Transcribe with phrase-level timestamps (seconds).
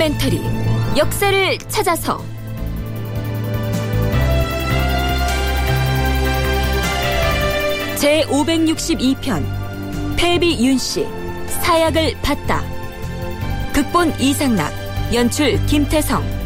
[0.00, 0.40] 다큐멘터리
[0.96, 2.24] 역사를 찾아서.
[7.96, 9.44] 제 562편
[10.16, 11.06] 패비 윤 씨
[11.62, 12.62] 사약을 받다.
[13.74, 14.72] 극본 이상락
[15.12, 16.39] 연출 김태성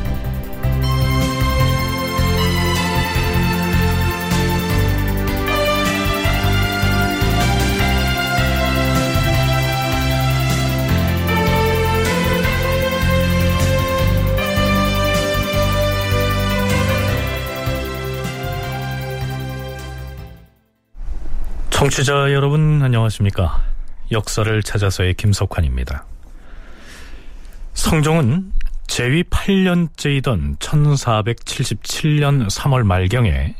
[21.85, 23.63] 청취자 여러분 안녕하십니까?
[24.11, 26.07] 역사를 찾아서의 김석환입니다.
[27.75, 28.53] 성종은
[28.87, 33.55] 재위 8년째이던 1477년 3월 말경에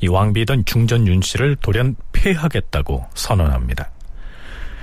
[0.00, 3.92] 이 왕비던 중전 윤씨를 돌연 폐하겠다고 선언합니다.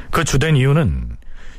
[0.10, 1.18] 그 주된 이유는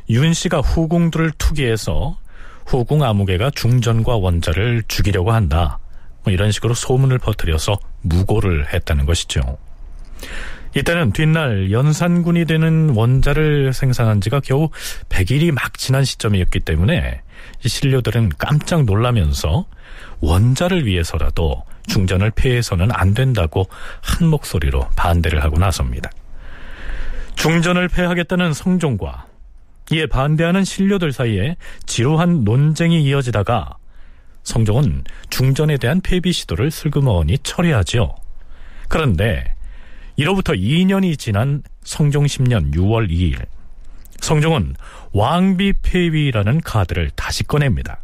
[0.08, 2.16] 윤씨가 후궁들을 투기해서
[2.64, 5.80] 후궁 아무개가 중전과 원자를 죽이려고 한다.
[6.25, 9.58] 뭐 이런 식으로 소문을 퍼뜨려서 무고를 했다는 것이죠
[10.77, 14.69] 이때는 뒷날 연산군이 되는 원자를 생산한 지가 겨우
[15.08, 17.22] 100일이 막 지난 시점이었기 때문에
[17.64, 19.64] 신료들은 깜짝 놀라면서
[20.20, 23.66] 원자를 위해서라도 중전을 폐해서는 안 된다고
[24.02, 26.10] 한 목소리로 반대를 하고 나섭니다.
[27.36, 29.24] 중전을 폐하겠다는 성종과
[29.92, 33.77] 이에 반대하는 신료들 사이에 지루한 논쟁이 이어지다가
[34.42, 38.14] 성종은 중전에 대한 폐비 시도를 슬그머니 처리하죠.
[38.88, 39.55] 그런데
[40.17, 43.47] 이로부터 2년이 지난 성종 10년 6월 2일
[44.20, 44.75] 성종은
[45.12, 48.00] 왕비 폐위라는 카드를 다시 꺼냅니다.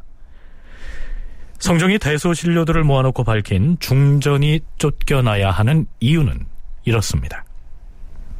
[1.59, 6.47] 성종이 대소신료들을 모아놓고 밝힌 중전이 쫓겨나야 하는 이유는
[6.85, 7.45] 이렇습니다.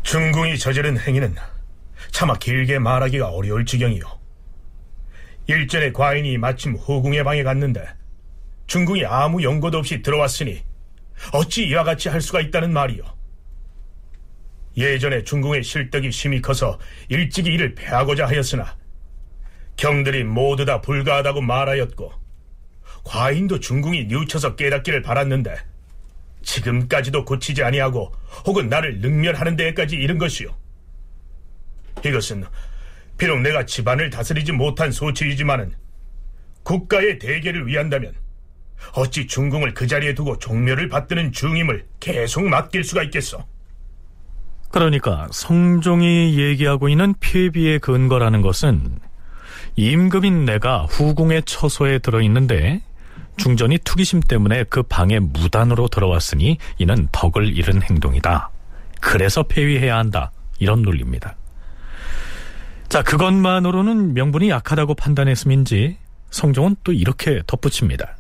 [0.03, 1.35] 중궁이 저지른 행위는
[2.11, 4.03] 차마 길게 말하기가 어려울 지경이요.
[5.47, 7.87] 일전에 과인이 마침 후궁의 방에 갔는데
[8.67, 10.63] 중궁이 아무 연고도 없이 들어왔으니
[11.33, 13.22] 어찌 이와 같이 할 수가 있다는 말이요.
[14.77, 16.79] 예전에 중궁의 실덕이 심히 커서
[17.09, 18.77] 일찍이 이를 패하고자 하였으나
[19.77, 22.13] 경들이 모두 다 불가하다고 말하였고
[23.05, 25.57] 과인도 중궁이 뉘우쳐서 깨닫기를 바랐는데
[26.43, 28.13] 지금까지도 고치지 아니하고
[28.47, 30.55] 혹은 나를 능멸하는 데까지 이른 것이요.
[32.05, 32.45] 이것은
[33.19, 35.75] 비록 내가 집안을 다스리지 못한 소치이지만은
[36.65, 38.15] 국가의 대계를 위한다면
[38.95, 43.47] 어찌 중궁을 그 자리에 두고 종묘를 받드는 중임을 계속 맡길 수가 있겠어.
[44.73, 48.99] 그러니까 성종이 얘기하고 있는 폐비의 근거라는 것은
[49.77, 52.83] 임금인 내가 후궁의 처소에 들어있는데
[53.37, 58.51] 중전이 투기심 때문에 그 방에 무단으로 들어왔으니 이는 덕을 잃은 행동이다.
[59.01, 60.33] 그래서 폐위해야 한다.
[60.59, 61.37] 이런 논리입니다.
[62.89, 65.97] 자, 그것만으로는 명분이 약하다고 판단했음인지
[66.31, 68.17] 성종은 또 이렇게 덧붙입니다.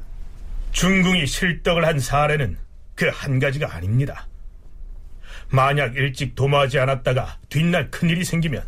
[0.73, 2.57] 중궁이 실덕을 한 사례는
[2.95, 4.27] 그 한 가지가 아닙니다.
[5.53, 8.63] 만약 일찍 도모하지 않았다가 뒷날 큰일이 생기면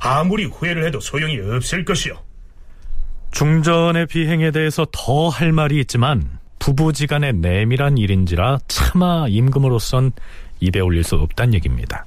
[0.00, 2.18] 아무리 후회를 해도 소용이 없을 것이요.
[3.30, 10.12] 중전의 비행에 대해서 더 할 말이 있지만 부부지간의 내밀한 일인지라 차마 임금으로선
[10.60, 12.06] 입에 올릴 수 없단 얘기입니다.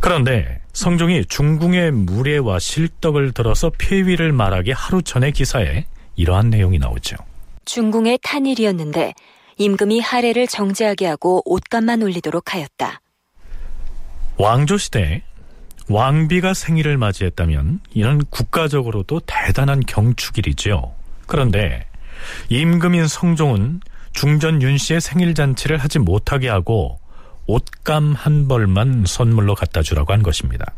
[0.00, 7.16] 그런데 성종이 중궁의 무례와 실덕을 들어서 폐위를 말하기 하루 전의 기사에 이러한 내용이 나오죠.
[7.64, 9.14] 중궁의 탄일이었는데
[9.58, 13.00] 임금이 하례를 정지하게 하고 옷감만 올리도록 하였다.
[14.38, 15.22] 왕조 시대
[15.88, 20.92] 왕비가 생일을 맞이했다면 이는 국가적으로도 대단한 경축일이지요.
[21.26, 21.86] 그런데
[22.48, 23.80] 임금인 성종은
[24.12, 26.98] 중전 윤 씨의 생일 잔치를 하지 못하게 하고
[27.46, 30.72] 옷감 한 벌만 선물로 갖다 주라고 한 것입니다.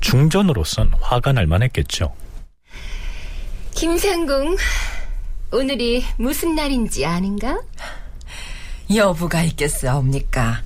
[0.00, 2.12] 중전으로선 화가 날 만했겠죠.
[3.74, 4.56] 김상궁,
[5.52, 7.60] 오늘이 무슨 날인지 아는가?
[8.94, 10.62] 여부가 있겠사옵니까?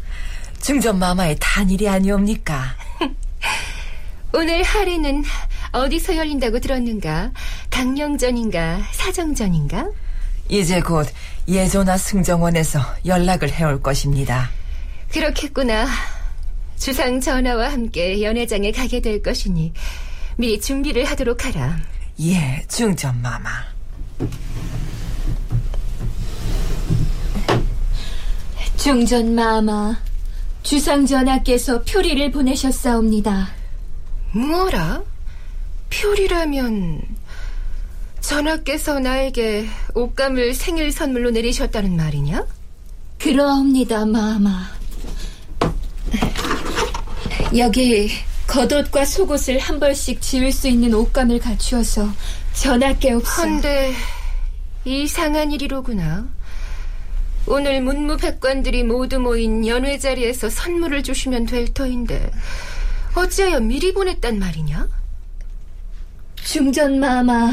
[0.60, 2.74] 중전 마마의 단일이 아니옵니까?
[4.32, 5.24] 오늘 하례는
[5.72, 7.30] 어디서 열린다고 들었는가?
[7.70, 8.80] 강령전인가?
[8.92, 9.88] 사정전인가?
[10.48, 11.06] 이제 곧
[11.46, 14.50] 예조나 승정원에서 연락을 해올 것입니다.
[15.10, 15.86] 그렇겠구나.
[16.76, 19.72] 주상 전하와 함께 연회장에 가게 될 것이니
[20.36, 21.78] 미리 준비를 하도록 하라.
[22.20, 23.50] 예, 중전 마마.
[28.76, 30.00] 중전 마마,
[30.62, 33.48] 주상 전하께서 표리를 보내셨사옵니다.
[34.32, 35.02] 뭐라?
[35.90, 37.02] 표리라면
[38.20, 42.44] 전하께서 나에게 옷감을 생일 선물로 내리셨다는 말이냐?
[43.18, 44.68] 그러옵니다, 마마.
[47.56, 48.10] 여기
[48.46, 52.08] 겉옷과 속옷을 한 벌씩 지을 수 있는 옷감을 갖추어서
[52.98, 53.42] 게 없어.
[53.42, 53.94] 헌데
[54.84, 56.28] 이상한 일이로구나.
[57.50, 62.30] 오늘 문무백관들이 모두 모인 연회 자리에서 선물을 주시면 될 터인데
[63.14, 64.86] 어찌하여 미리 보냈단 말이냐?
[66.44, 67.52] 중전마마,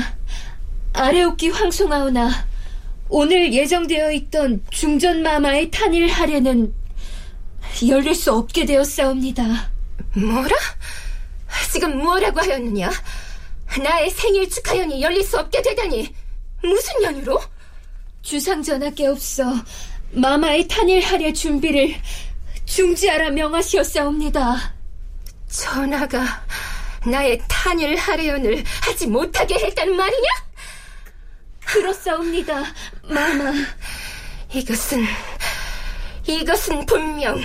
[0.92, 2.30] 아래옥기 황송하오나
[3.08, 6.74] 오늘 예정되어 있던 중전마마의 탄일 할애는
[7.88, 9.70] 열릴 수 없게 되었사옵니다.
[10.14, 10.56] 뭐라?
[11.72, 12.92] 지금 뭐라고 하였느냐?
[13.82, 16.14] 나의 생일 축하연이 열릴 수 없게 되다니
[16.64, 17.55] 무슨 연유로?
[18.26, 19.44] 주상 전하께 없어
[20.10, 21.96] 마마의 탄일 할애 준비를
[22.66, 24.74] 중지하라 명하시었사옵니다.
[25.48, 26.44] 전하가
[27.06, 30.28] 나의 탄일 할애연을 하지 못하게 했단 말이냐?
[31.66, 32.64] 그렇사옵니다,
[33.04, 33.54] 마마.
[34.52, 35.06] 이것은
[36.26, 37.40] 이것은 분명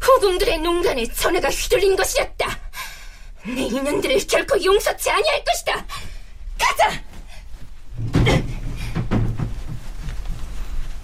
[0.00, 2.58] 후궁들의 농간에 전하가 휘둘린 것이었다.
[3.44, 5.86] 내 인연들을 결코 용서치 아니할 것이다.
[6.58, 7.04] 가자.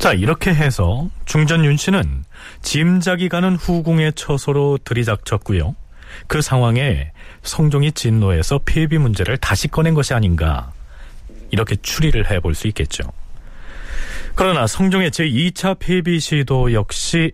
[0.00, 2.24] 자, 이렇게 해서 중전 윤 씨는
[2.62, 5.76] 짐작이 가는 후궁의 처소로 들이닥쳤고요.
[6.26, 7.12] 그 상황에
[7.42, 10.72] 성종이 진노해서 폐비 문제를 다시 꺼낸 것이 아닌가
[11.50, 13.12] 이렇게 추리를 해볼 수 있겠죠.
[14.34, 17.32] 그러나 성종의 제2차 폐비 시도 역시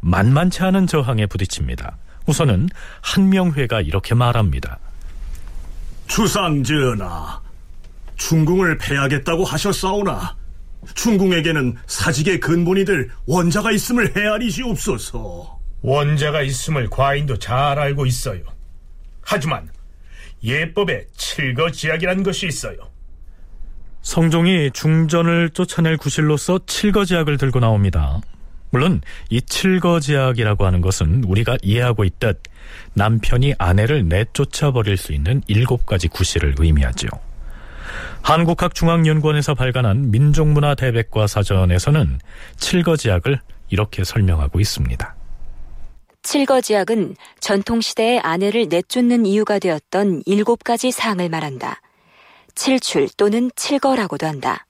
[0.00, 1.96] 만만치 않은 저항에 부딪힙니다.
[2.26, 2.68] 우선은
[3.00, 4.78] 한명회가 이렇게 말합니다.
[6.06, 7.40] 주상 전하,
[8.16, 10.43] 중궁을 패하겠다고 하셨사오나
[10.94, 15.58] 중궁에게는 사직의 근본이 될 원자가 있음을 헤아리시옵소서.
[15.82, 18.42] 원자가 있음을 과인도 잘 알고 있어요.
[19.20, 19.68] 하지만
[20.42, 22.76] 예법에 칠거지약이란 것이 있어요.
[24.02, 28.20] 성종이 중전을 쫓아낼 구실로서 칠거지약을 들고 나옵니다.
[28.70, 29.00] 물론
[29.30, 32.42] 이 칠거지약이라고 하는 것은 우리가 이해하고 있듯
[32.94, 37.08] 남편이 아내를 내쫓아 버릴 수 있는 일곱 가지 구실을 의미하죠.
[38.22, 42.20] 한국학중앙연구원에서 발간한 민족문화 대백과 사전에서는
[42.56, 45.14] 칠거지약을 이렇게 설명하고 있습니다.
[46.22, 51.80] 칠거지약은 전통시대의 아내를 내쫓는 이유가 되었던 일곱 가지 사항을 말한다.
[52.54, 54.66] 칠출 또는 칠거라고도 한다.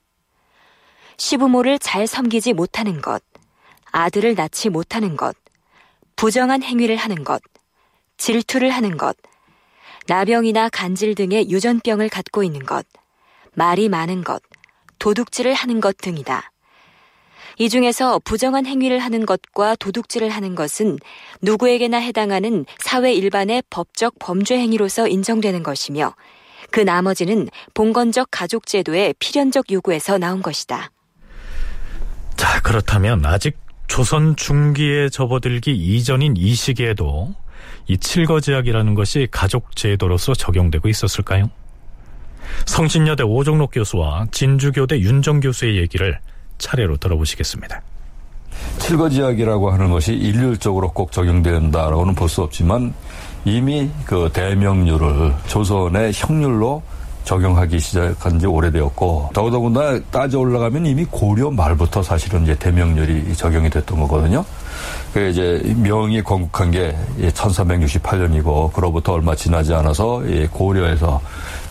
[1.17, 3.23] 시부모를 잘 섬기지 못하는 것,
[3.93, 5.37] 아들을 낳지 못하는 것,
[6.17, 7.41] 부정한 행위를 하는 것,
[8.17, 9.17] 질투를 하는 것,
[10.09, 12.85] 나병이나 간질 등의 유전병을 갖고 있는 것,
[13.55, 14.43] 말이 많은 것,
[14.99, 16.51] 도둑질을 하는 것 등이다.
[17.59, 20.99] 이 중에서 부정한 행위를 하는 것과 도둑질을 하는 것은
[21.41, 26.15] 누구에게나 해당하는 사회 일반의 법적 범죄 행위로서 인정되는 것이며
[26.71, 30.91] 그 나머지는 봉건적 가족 제도의 필연적 요구에서 나온 것이다.
[32.37, 33.57] 자, 그렇다면 아직
[33.87, 37.35] 조선 중기에 접어들기 이전인 이 시기에도
[37.87, 41.51] 이 칠거지약이라는 것이 가족 제도로서 적용되고 있었을까요?
[42.67, 46.19] 성신여대 오종록 교수와 진주교대 윤정 교수의 얘기를
[46.59, 47.83] 차례로 들어보시겠습니다.
[48.79, 52.95] 칠거지약이라고 하는 것이 일률적으로 꼭 적용된다라고는 볼 수 없지만
[53.45, 56.83] 이미 그 대명률을 조선의 형률로
[57.25, 63.99] 적용하기 시작한 지 오래되었고 더더군다나 따져 올라가면 이미 고려 말부터 사실은 이제 대명률이 적용이 됐던
[64.01, 64.45] 거거든요.
[65.13, 71.21] 그 이제 명이 건국한 게 1368년이고 그로부터 얼마 지나지 않아서 고려에서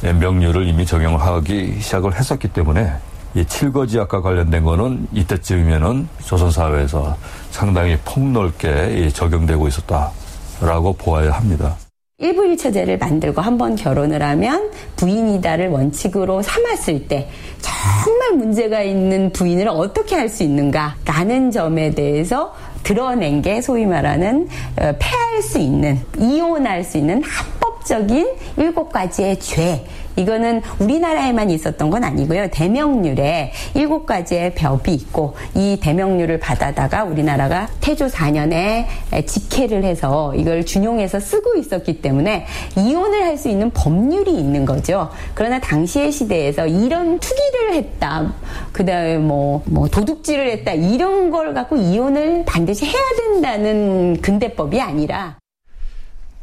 [0.02, 2.92] 명률을 이미 적용하기 시작을 했었기 때문에
[3.36, 7.18] 이 칠거지약과 관련된 거는 이때쯤이면은 조선 사회에서
[7.52, 11.76] 상당히 폭넓게 적용되고 있었다라고 보아야 합니다.
[12.24, 17.30] 일부일처제를 만들고 한 번 결혼을 하면 부인이다를 원칙으로 삼았을 때
[17.62, 24.48] 정말 문제가 있는 부인을 어떻게 할 수 있는가 라는 점에 대해서 드러낸 게 소위 말하는
[24.80, 28.28] 어, 폐할 수 있는 이혼할 수 있는 합법적인
[28.58, 32.48] 일곱 가지의 죄 이거는 우리나라에만 있었던 건 아니고요.
[32.52, 38.86] 대명률에 일곱 가지의 벽이 있고 이 대명률을 받아다가 우리나라가 태조 4년에
[39.28, 42.46] 직회를 해서 이걸 준용해서 쓰고 있었기 때문에
[42.78, 45.10] 이혼을 할 수 있는 법률이 있는 거죠.
[45.34, 48.34] 그러나 당시의 시대에서 이런 투기를 했다.
[48.72, 50.74] 그 다음에 뭐, 뭐 도둑질을 했다.
[50.74, 55.38] 이런 걸 갖고 이혼을 반드시 해야 된다는 근대법이 아니라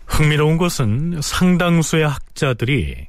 [0.06, 3.06] 흥미로운 것은 상당수의 학자들이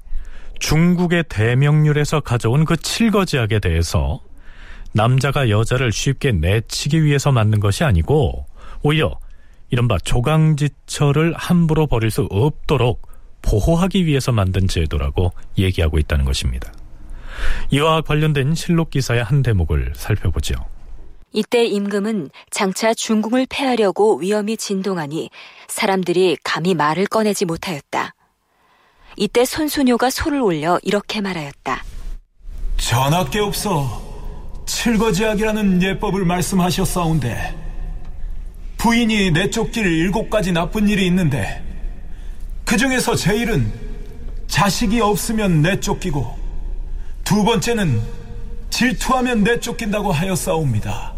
[0.61, 4.21] 중국의 대명률에서 가져온 그 칠거지약에 대해서
[4.93, 8.45] 남자가 여자를 쉽게 내치기 위해서 만든 것이 아니고
[8.83, 9.17] 오히려
[9.69, 13.09] 이른바 조강지처를 함부로 버릴 수 없도록
[13.41, 16.71] 보호하기 위해서 만든 제도라고 얘기하고 있다는 것입니다.
[17.71, 20.55] 이와 관련된 실록 기사의 한 대목을 살펴보죠.
[21.33, 25.31] 이때 임금은 장차 중궁을 패하려고 위험이 진동하니
[25.67, 28.13] 사람들이 감히 말을 꺼내지 못하였다.
[29.17, 31.83] 이때 손수녀가 소를 올려 이렇게 말하였다.
[32.77, 34.01] 전하께 없어
[34.65, 37.55] 칠거지약이라는 예법을 말씀하셨사온데
[38.77, 41.63] 부인이 내쫓길 일곱 가지 나쁜 일이 있는데
[42.65, 43.71] 그 중에서 제일은
[44.47, 46.35] 자식이 없으면 내쫓기고
[47.23, 48.01] 두 번째는
[48.69, 51.13] 질투하면 내쫓긴다고 하였사옵니다.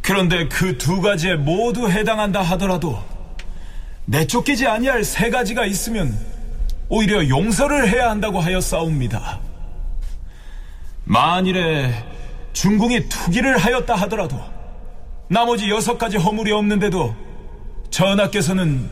[0.00, 2.98] 그런데 그 두 가지에 모두 해당한다 하더라도
[4.06, 6.18] 내쫓기지 아니할 세 가지가 있으면
[6.88, 9.40] 오히려 용서를 해야 한다고 하였사옵니다.
[11.04, 11.92] 만일에
[12.52, 14.38] 중궁이 투기를 하였다 하더라도
[15.28, 17.14] 나머지 여섯 가지 허물이 없는데도
[17.90, 18.88] 전하께서는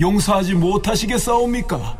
[0.00, 1.98] 용서하지 못하시겠사옵니까?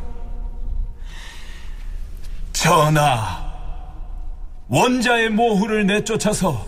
[2.51, 3.51] 전하,
[4.67, 6.65] 원자의 모후를 내쫓아서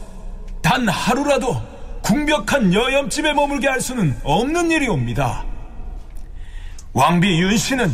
[0.61, 1.61] 단 하루라도
[2.01, 5.54] 궁벽한 여염집에 머물게 할 수는 없는 일이옵니다.
[6.95, 7.91] 왕비 윤씨는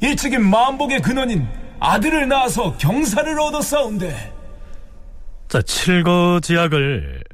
[0.00, 1.48] 일찍이 만복의 근원인
[1.80, 4.34] 아들을 낳아서 경사를 얻었사온데
[5.48, 7.24] 자, 칠거지약을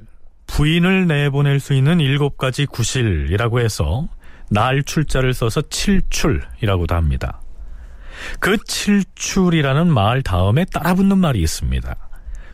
[0.47, 4.09] 부인을 내보낼 수 있는 일곱 가지 구실이라고 해서
[4.51, 7.43] 날 출자를 써서 칠출이라고도 합니다.
[8.41, 11.95] 그 칠출이라는 말 다음에 따라붙는 말이 있습니다.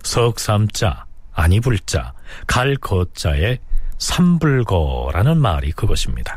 [0.02, 2.14] 석삼자, 아니불자,
[2.48, 3.60] 갈거자의
[3.98, 6.36] 삼불거라는 말이 그것입니다.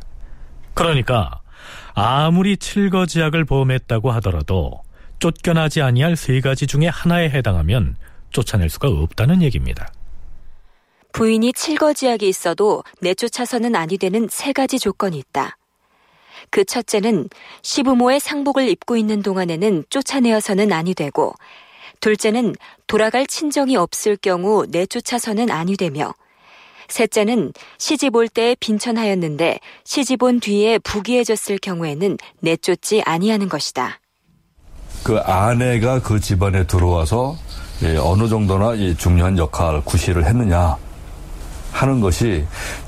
[0.76, 1.40] 그러니까
[1.96, 4.82] 아무리 칠거지약을 범했다고 하더라도
[5.20, 7.96] 쫓겨나지 아니할 세 가지 중에 하나에 해당하면
[8.32, 9.92] 쫓아낼 수가 없다는 얘기입니다.
[11.14, 15.58] 부인이 칠거지약이 있어도 내쫓아서는 아니 되는 세 가지 조건이 있다.
[16.50, 17.30] 그 첫째는
[17.62, 21.36] 시부모의 상복을 입고 있는 동안에는 쫓아내어서는 아니 되고,
[22.00, 22.56] 둘째는
[22.88, 26.14] 돌아갈 친정이 없을 경우 내쫓아서는 아니 되며,
[26.94, 34.00] 셋째는 시집 올 때에 빈천하였는데 시집 온 뒤에 부귀해졌을 경우에는 내쫓지 아니하는 것이다.
[35.04, 37.36] 그 아내가 그 집안에 들어와서
[37.84, 40.78] 예, 어느 정도나 이 중요한 역할, 구실을 했느냐
[41.72, 42.46] 하는 것이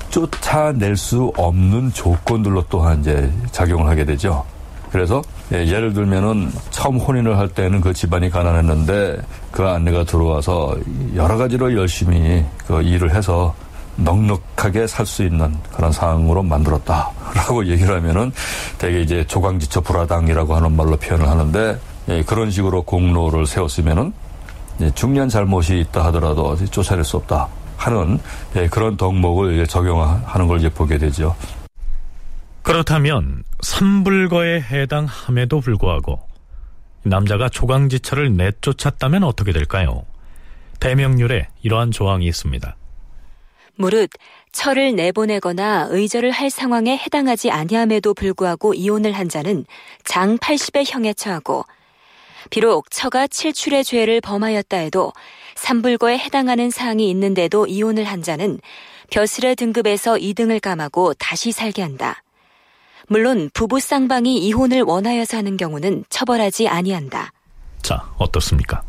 [0.08, 4.44] 쫓아낼 수 없는 조건들로 또한 이제 작용을 하게 되죠.
[4.90, 5.20] 그래서
[5.52, 9.20] 예, 예를 들면은 처음 혼인을 할 때는 그 집안이 가난했는데
[9.50, 10.76] 그 아내가 들어와서
[11.14, 13.54] 여러 가지로 열심히 그 일을 해서
[13.96, 18.32] 넉넉하게 살 수 있는 그런 상황으로 만들었다라고 얘기를 하면은
[18.78, 24.12] 되게 이제 조강지처 불화당이라고 하는 말로 표현을 하는데 예, 그런 식으로 공로를 세웠으면은
[24.80, 28.18] 예, 중요한 잘못이 있다 하더라도 쫓아낼 수 없다 하는
[28.56, 31.34] 예, 그런 덕목을 적용하는 걸 이제 보게 되죠.
[32.62, 36.20] 그렇다면 삼불거에 해당함에도 불구하고
[37.04, 40.02] 남자가 조강지처를 내쫓았다면 어떻게 될까요?
[40.80, 42.76] 대명률에 이러한 조항이 있습니다.
[43.76, 44.10] 무릇
[44.52, 49.64] 철을 내보내거나 의절을 할 상황에 해당하지 아니함에도 불구하고 이혼을 한 자는
[50.04, 51.64] 장 80의 형에 처하고
[52.50, 55.12] 비록 처가 칠출의 죄를 범하였다 해도
[55.56, 58.58] 삼불거에 해당하는 사항이 있는데도 이혼을 한 자는
[59.10, 62.22] 벼슬의 등급에서 2등을 감하고 다시 살게 한다.
[63.08, 67.30] 물론 부부 쌍방이 이혼을 원하여서 하는 경우는 처벌하지 아니한다.
[67.82, 68.82] 자, 어떻습니까?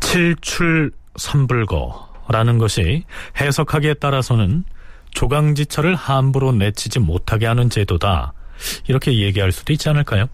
[0.00, 3.04] 칠출 삼불거 라는 것이
[3.40, 4.64] 해석하기에 따라서는
[5.10, 8.32] 조강지처를 함부로 내치지 못하게 하는 제도다.
[8.88, 10.26] 이렇게 얘기할 수도 있지 않을까요?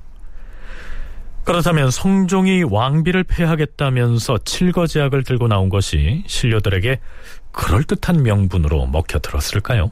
[1.45, 7.01] 그렇다면 성종이 왕비를 폐하겠다면서 칠거지약을 들고 나온 것이 신료들에게
[7.53, 9.91] 그럴듯한 명분으로 먹혀들었을까요?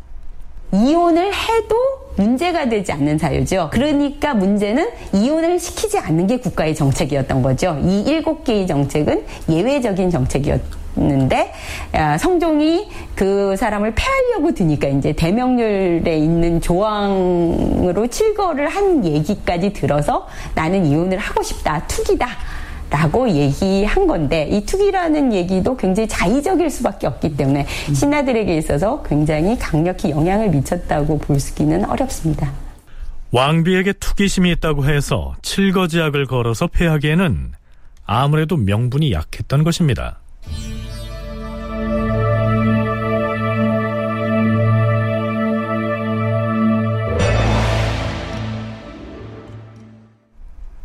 [0.73, 1.77] 이혼을 해도
[2.17, 3.71] 문제가 되지 않는 사유죠.
[3.73, 7.81] 그러니까 문제는 이혼을 시키지 않는 게 국가의 정책이었던 거죠.
[7.83, 10.61] 이 일곱 개의 정책은 예외적인 정책이었
[10.97, 11.53] 는데
[11.93, 20.87] 아, 성종이 그 사람을 폐하려고 드니까 이제 대명률에 있는 조항으로 칠거를 한 얘기까지 들어서 나는
[20.87, 22.29] 이혼을 하고 싶다, 투기다.
[22.91, 30.09] 라고 얘기한 건데 이 투기라는 얘기도 굉장히 자의적일 수밖에 없기 때문에 신하들에게 있어서 굉장히 강력히
[30.09, 32.51] 영향을 미쳤다고 볼 수기는 어렵습니다.
[33.31, 37.53] 왕비에게 투기심이 있다고 해서 칠거지약을 걸어서 폐하기에는
[38.07, 40.19] 아무래도 명분이 약했던 것입니다.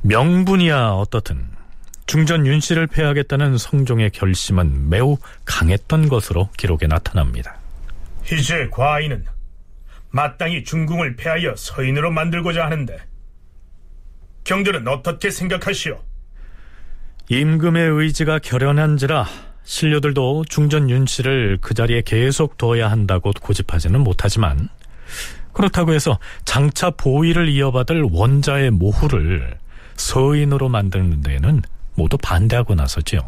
[0.04, 1.48] 명분이야 어떻든
[2.08, 7.56] 중전 윤 씨를 폐하겠다는 성종의 결심은 매우 강했던 것으로 기록에 나타납니다.
[8.30, 9.26] 이제 과인은
[10.12, 12.98] 마땅히 중궁을 폐하여 서인으로 만들고자 하는데
[14.44, 15.98] 경들은 어떻게 생각하시오?
[17.30, 19.26] 임금의 의지가 결연한지라
[19.64, 24.68] 신료들도 중전 윤 씨를 그 자리에 계속 둬야 한다고 고집하지는 못하지만
[25.54, 29.63] 그렇다고 해서 장차 보위를 이어받을 원자의 모후를
[29.96, 31.62] 서인으로 만드는 데에는
[31.96, 33.22] 모두 반대하고 나서지요.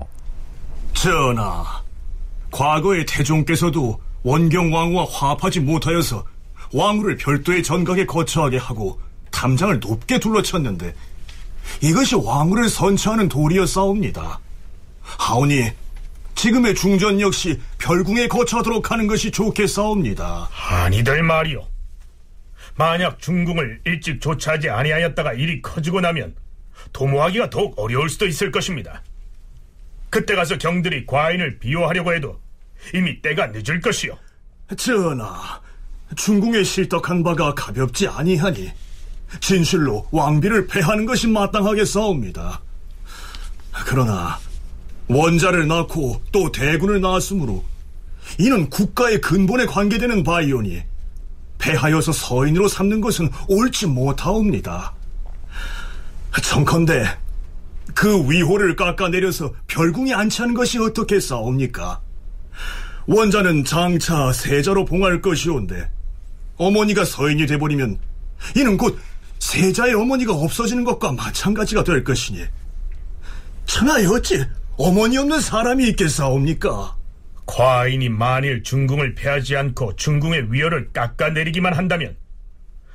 [0.93, 1.81] 전하,
[2.51, 6.25] 과거의 태종께서도 원경왕후와 화합하지 못하여서
[6.74, 9.00] 왕후를 별도의 전각에 거처하게 하고
[9.31, 10.93] 탐장을 높게 둘러쳤는데
[11.81, 14.39] 이것이 왕후를 선처하는 도리였사옵니다.
[15.01, 15.69] 하오니
[16.36, 20.50] 지금의 중전 역시 별궁에 거처하도록 하는 것이 좋겠사옵니다.
[20.69, 21.65] 아니될 말이오.
[22.75, 26.36] 만약 중궁을 일찍 조차하지 아니하였다가 일이 커지고 나면
[26.94, 29.04] 도모하기가 더욱 어려울 수도 있을 것입니다.
[30.10, 32.39] 그때 가서 경들이 과인을 비호하려고 해도
[32.94, 34.18] 이미 때가 늦을 것이오.
[34.77, 35.62] 전하,
[36.15, 38.72] 중궁에 실덕한 바가 가볍지 아니하니
[39.42, 42.62] 진실로 왕비를 패하는 것이 마땅하겠사옵니다.
[43.86, 44.39] 그러나
[45.08, 47.63] 원자를 낳고 또 대군을 낳았으므로
[48.39, 50.82] 이는 국가의 근본에 관계되는 바이오니
[51.58, 54.95] 패하여서 서인으로 삼는 것은 옳지 못하옵니다.
[56.42, 57.06] 청컨대
[57.94, 62.01] 그 위호를 깎아내려서 별궁에 안치하는 것이 어떻겠사옵니까?
[63.08, 65.89] 원자는 장차 세자로 봉할 것이온데
[66.58, 68.00] 어머니가 서인이 돼버리면
[68.56, 69.00] 이는 곧
[69.39, 72.44] 세자의 어머니가 없어지는 것과 마찬가지가 될 것이니
[73.65, 74.44] 천하에 어찌
[74.77, 76.96] 어머니 없는 사람이 있겠사옵니까?
[77.46, 82.18] 과인이 만일 중궁을 패하지 않고 중궁의 위협을 깎아내리기만 한다면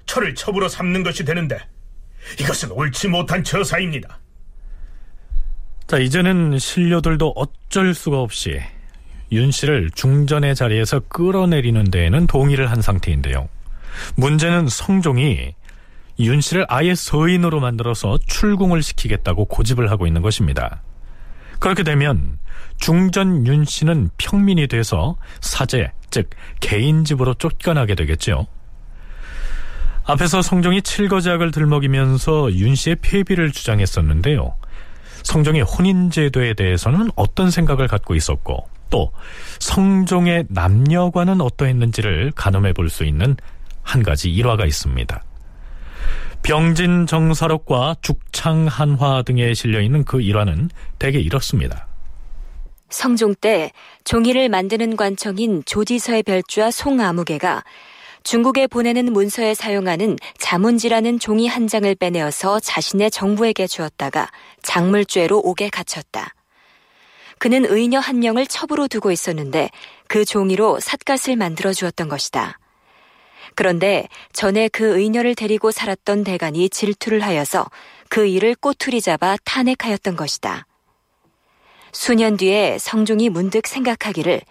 [0.07, 1.59] 철을 첩으로 삼는 것이 되는데
[2.41, 4.19] 이것은 옳지 못한 처사입니다.
[5.87, 8.61] 자, 이제는 신료들도 어쩔 수가 없이
[9.33, 13.49] 윤 씨를 중전의 자리에서 끌어내리는 데에는 동의를 한 상태인데요.
[14.17, 15.55] 문제는 성종이
[16.19, 20.83] 윤 씨를 아예 서인으로 만들어서 출궁을 시키겠다고 고집을 하고 있는 것입니다.
[21.59, 22.39] 그렇게 되면
[22.79, 28.47] 중전 윤 씨는 평민이 돼서 사제, 즉 개인 집으로 쫓겨나게 되겠죠.
[30.11, 34.55] 앞에서 성종이 칠거작을 들먹이면서 윤 씨의 폐비를 주장했었는데요.
[35.23, 39.13] 성종의 혼인제도에 대해서는 어떤 생각을 갖고 있었고 또
[39.61, 43.37] 성종의 남녀관은 어떠했는지를 가늠해 볼 수 있는
[43.83, 45.23] 한 가지 일화가 있습니다.
[46.43, 51.87] 병진 정사록과 죽창 한화 등에 실려 있는 그 일화는 대개 이렇습니다.
[52.89, 53.71] 성종 때
[54.03, 57.63] 종이를 만드는 관청인 조지서의 별주와 송아무개가
[58.23, 64.31] 중국에 보내는 문서에 사용하는 자문지라는 종이 한 장을 빼내어서 자신의 정부에게 주었다가
[64.63, 66.35] 작물죄로 옥에 갇혔다.
[67.39, 69.71] 그는 의녀 한 명을 첩으로 두고 있었는데
[70.09, 72.59] 그 종이로 삿갓을 만들어 주었던 것이다.
[73.55, 77.67] 그런데 전에 그 의녀를 데리고 살았던 대간이 질투를 하여서
[78.09, 80.67] 그 일을 꼬투리 잡아 탄핵하였던 것이다.
[81.93, 84.43] 수년 뒤에 성종이 문득 생각하기를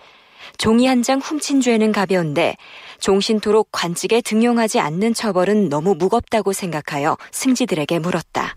[0.58, 2.58] 종이 한 장 훔친 죄는 가벼운데
[2.99, 8.55] 종신토록 관직에 등용하지 않는 처벌은 너무 무겁다고 생각하여 승지들에게 물었다.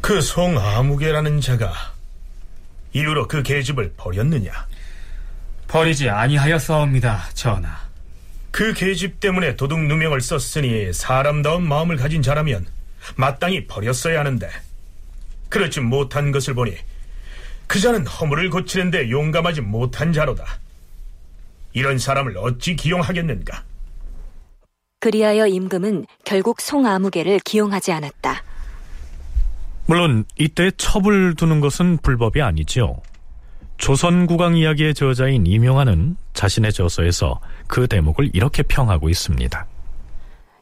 [0.00, 1.72] 그 송 아무개라는 자가
[2.92, 4.50] 이후로 그 계집을 버렸느냐?
[5.68, 7.78] 버리지 아니하였사옵니다, 전하.
[8.50, 12.66] 그 계집 때문에 도둑 누명을 썼으니 사람다운 마음을 가진 자라면
[13.14, 14.50] 마땅히 버렸어야 하는데
[15.48, 16.76] 그렇지 못한 것을 보니
[17.68, 20.44] 그 자는 허물을 고치는데 용감하지 못한 자로다.
[21.72, 23.64] 이런 사람을 어찌 기용하겠는가?
[25.00, 28.42] 그리하여 임금은 결국 송아무개를 기용하지 않았다.
[29.86, 33.00] 물론 이때 첩을 두는 것은 불법이 아니지요.
[33.78, 39.66] 조선국왕 이야기의 저자인 이명환은 자신의 저서에서 그 대목을 이렇게 평하고 있습니다.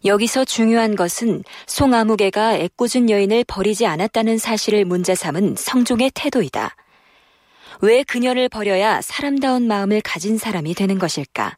[0.04, 6.76] 여기서 중요한 것은 송아무개가 애꿎은 여인을 버리지 않았다는 사실을 문제 삼은 성종의 태도이다.
[7.80, 11.56] 왜 그녀를 버려야 사람다운 마음을 가진 사람이 되는 것일까?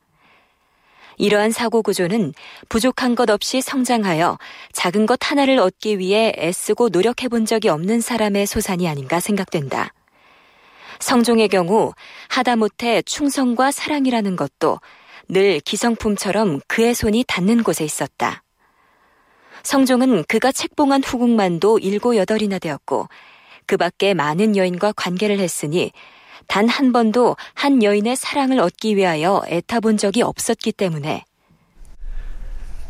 [1.17, 2.33] 이러한 사고 구조는
[2.69, 4.39] 부족한 것 없이 성장하여
[4.73, 9.93] 작은 것 하나를 얻기 위해 애쓰고 노력해 본 적이 없는 사람의 소산이 아닌가 생각된다.
[10.99, 11.93] 성종의 경우
[12.29, 14.81] 하다못해 충성과 사랑이라는 것도
[15.29, 18.43] 늘 기성품처럼 그의 손이 닿는 곳에 있었다.
[19.63, 23.09] 성종은 그가 책봉한 후궁만도 일곱 여덟이나 되었고
[23.71, 25.93] 그 밖에 많은 여인과 관계를 했으니
[26.49, 31.25] 단 한 번도 한 여인의 사랑을 얻기 위하여 애타본 적이 없었기 때문에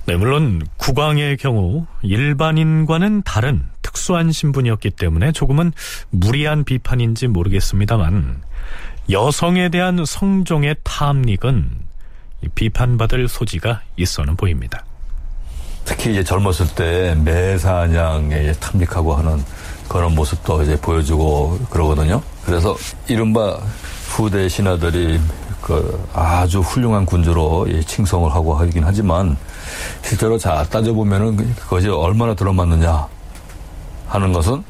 [0.06, 5.72] 네, 물론 국왕의 경우 일반인과는 다른 특수한 신분이었기 때문에 조금은
[6.08, 8.40] 무리한 비판인지 모르겠습니다만
[9.10, 11.68] 여성에 대한 성종의 탐닉은
[12.54, 14.86] 비판받을 소지가 있어는 보입니다.
[15.84, 19.44] 특히 이제 젊었을 때 매사냥에 탐닉하고 하는
[19.90, 22.22] 그런 모습도 이제 보여주고 그러거든요.
[22.46, 22.76] 그래서
[23.08, 23.58] 이른바
[24.06, 25.20] 후대 신하들이
[25.60, 29.36] 그그 아주 훌륭한 군주로 예, 칭송을 하고 하긴 하지만
[30.02, 33.08] 실제로 자 따져보면은 그것이 얼마나 들어맞느냐
[34.06, 34.62] 하는 것은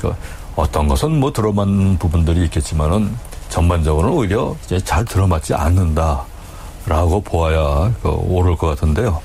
[0.00, 0.12] 그
[0.56, 3.16] 어떤 것은 뭐 들어맞는 부분들이 있겠지만은
[3.50, 9.22] 전반적으로는 오히려 이제 잘 들어맞지 않는다라고 보아야 그 옳을 것 같은데요.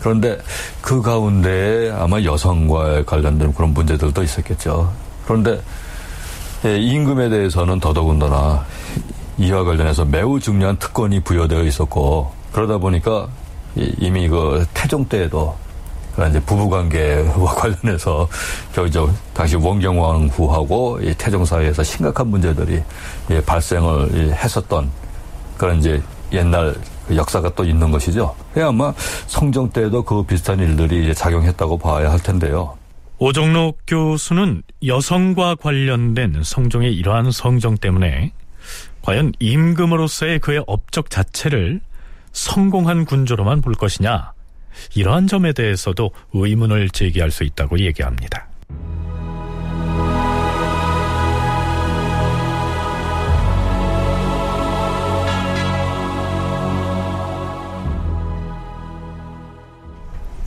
[0.00, 0.38] 그런데
[0.80, 4.92] 그 가운데 아마 여성과 관련된 그런 문제들도 있었겠죠.
[5.26, 5.60] 그런데
[6.64, 8.64] 예, 임금에 대해서는 더더군다나
[9.38, 13.28] 이와 관련해서 매우 중요한 특권이 부여되어 있었고 그러다 보니까
[13.76, 15.56] 이미 그 태종 때에도
[16.16, 18.28] 그 이제 부부관계와 관련해서
[18.74, 22.82] 저기 저 당시 원경왕후하고 이 태종 사회에서 심각한 문제들이
[23.30, 24.90] 예, 발생을 했었던
[25.56, 26.80] 그런 이제 옛날 그
[27.14, 28.34] 역사가 또 있는 것이죠.
[28.56, 28.92] 아마
[29.26, 32.76] 성정 때도 그 비슷한 일들이 작용했다고 봐야 할 텐데요.
[33.18, 38.32] 오정록 교수는 여성과 관련된 성종의 이러한 성정 때문에
[39.02, 41.80] 과연 임금으로서의 그의 업적 자체를
[42.32, 44.32] 성공한 군주로만 볼 것이냐
[44.94, 48.46] 이러한 점에 대해서도 의문을 제기할 수 있다고 얘기합니다.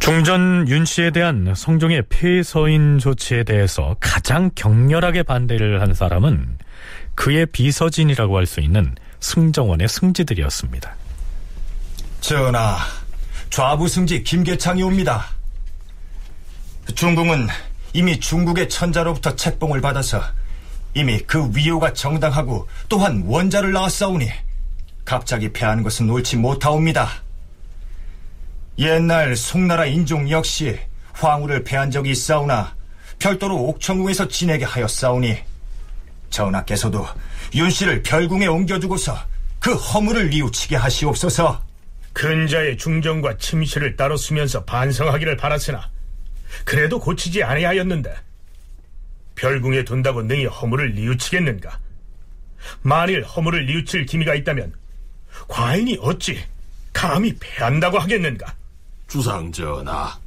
[0.01, 6.57] 중전 윤 씨에 대한 성종의 폐서인 조치에 대해서 가장 격렬하게 반대를 한 사람은
[7.13, 10.95] 그의 비서진이라고 할 수 있는 승정원의 승지들이었습니다.
[12.19, 12.77] 전하,
[13.51, 15.27] 좌부 승지 김계창이 옵니다.
[16.95, 17.47] 중궁은
[17.93, 20.19] 이미 중국의 천자로부터 책봉을 받아서
[20.95, 24.27] 이미 그 위호가 정당하고 또한 원자를 낳았사오니
[25.05, 27.21] 갑자기 패하는 것은 옳지 못하옵니다.
[28.77, 30.79] 옛날 송나라 인종 역시
[31.13, 32.75] 황후를 패한 적이 있사오나
[33.19, 35.37] 별도로 옥천궁에서 지내게 하였사오니
[36.29, 37.05] 전하께서도
[37.53, 39.17] 윤씨를 별궁에 옮겨두고서
[39.59, 41.63] 그 허물을 뉘우치게 하시옵소서.
[42.13, 45.89] 근자의 중정과 침실을 따로 쓰면서 반성하기를 바랐으나
[46.65, 48.13] 그래도 고치지 아니하였는데
[49.35, 51.79] 별궁에 둔다고 능히 허물을 뉘우치겠는가?
[52.81, 54.73] 만일 허물을 뉘우칠 기미가 있다면
[55.47, 56.43] 과인이 어찌
[56.91, 58.53] 감히 패한다고 하겠는가?
[59.11, 60.17] 주상전하,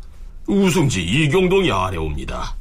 [0.47, 2.55] 우승지 이경동이 아래옵니다.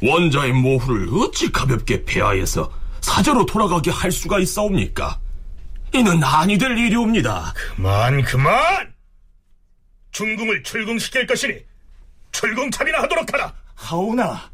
[0.00, 5.18] 원자의 모후를 어찌 가볍게 폐하해서 사저로 돌아가게 할 수가 있사옵니까?
[5.92, 7.54] 이는 아니 될 일이옵니다.
[7.74, 8.94] 그만 그만!
[10.12, 11.54] 중궁을 출궁시킬 것이니
[12.30, 13.52] 출궁탑이나 하도록 하라.
[13.74, 14.48] 하오나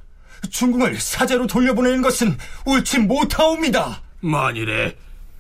[0.49, 4.01] 중궁을 사제로 돌려보내는 것은 옳지 못하옵니다.
[4.21, 4.97] 만일에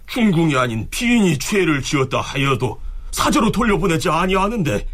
[0.09, 2.79] 중궁이 아닌 피인이 죄를 지었다 하여도
[3.13, 4.87] 사제로 돌려보내지 아니하는데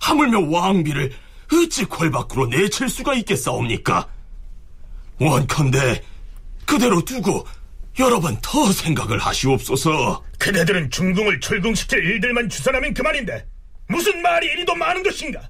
[0.00, 1.12] 하물며 왕비를
[1.52, 4.08] 어찌 궐 밖으로 내칠 수가 있겠사옵니까?
[5.20, 6.02] 원컨대
[6.66, 7.46] 그대로 두고
[7.98, 10.22] 여러 번 더 생각을 하시옵소서.
[10.38, 13.46] 그대들은 중궁을 출궁시킬 일들만 주선하면 그만인데
[13.88, 15.48] 무슨 말이 이리도 많은 것인가?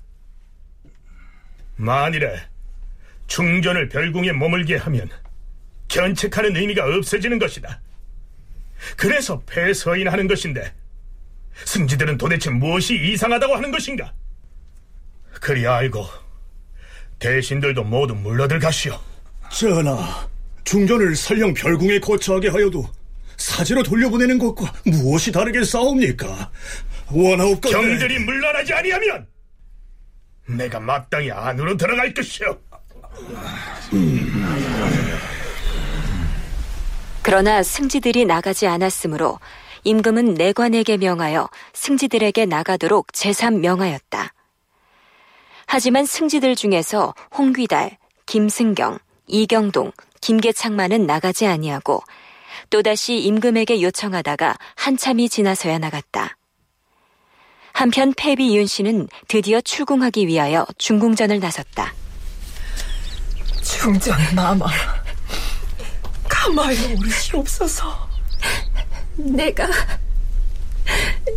[1.77, 2.41] 만일에
[3.27, 5.11] 중전을 별궁에 머물게 하면
[5.89, 7.81] 견책하는 의미가 없어지는 것이다.
[8.97, 10.73] 그래서 폐서인하는 것인데
[11.65, 14.13] 승지들은 도대체 무엇이 이상하다고 하는 것인가?
[15.41, 16.05] 그리 알고
[17.19, 18.99] 대신들도 모두 물러들 가시오.
[19.51, 20.29] 전하,
[20.65, 22.85] 중전을 설령 별궁에 거처하게 하여도
[23.37, 26.51] 사제로 돌려보내는 것과 무엇이 다르게 싸웁니까?
[27.13, 29.27] 원하옵건대 경들이 물러나지 아니하면
[30.47, 32.59] 내가 마땅히 안으로 들어갈 것이오.
[37.23, 39.39] 그러나 승지들이 나가지 않았으므로
[39.85, 44.33] 임금은 내관에게 명하여 승지들에게 나가도록 재삼 명하였다.
[45.67, 52.03] 하지만 승지들 중에서 홍귀달, 김승경, 이경동, 김계창만은 나가지 아니하고
[52.71, 56.37] 또다시 임금에게 요청하다가 한참이 지나서야 나갔다.
[57.73, 61.93] 한편 패비 윤 씨는 드디어 출궁하기 위하여 중궁전을 나섰다.
[63.63, 64.67] 중전 마마,
[66.29, 68.09] 가마에 오르시옵소서.
[69.17, 69.67] 내가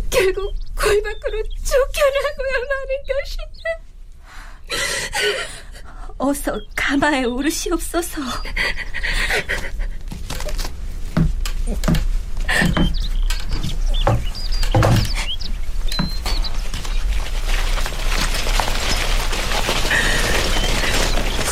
[0.08, 3.89] 결국 골 밖으로 쫓겨나고야 마는 것이다.
[6.18, 8.20] 어서 가마에 오르시옵소서.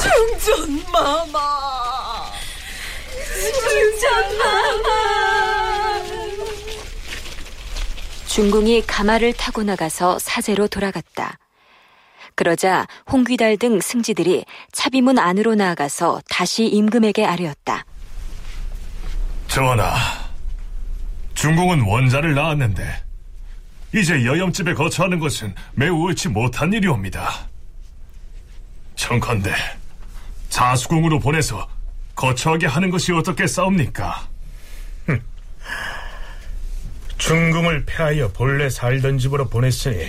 [0.02, 2.32] 중전 마마,
[3.32, 4.88] 중전 마마.
[8.26, 11.38] 중궁이 가마를 타고 나가서 사제로 돌아갔다.
[12.38, 17.84] 그러자 홍귀달 등 승지들이 차비문 안으로 나아가서 다시 임금에게 아뢰었다.
[19.48, 19.96] 전하,
[21.34, 22.84] 중공은 원자를 낳았는데
[23.92, 27.48] 이제 여염집에 거처하는 것은 매우 옳지 못한 일이옵니다.
[28.94, 29.52] 청컨대
[30.48, 31.66] 자수궁으로 보내서
[32.14, 34.28] 거처하게 하는 것이 어떻겠사옵니까?
[37.18, 40.08] 중궁을 폐하여 본래 살던 집으로 보냈으니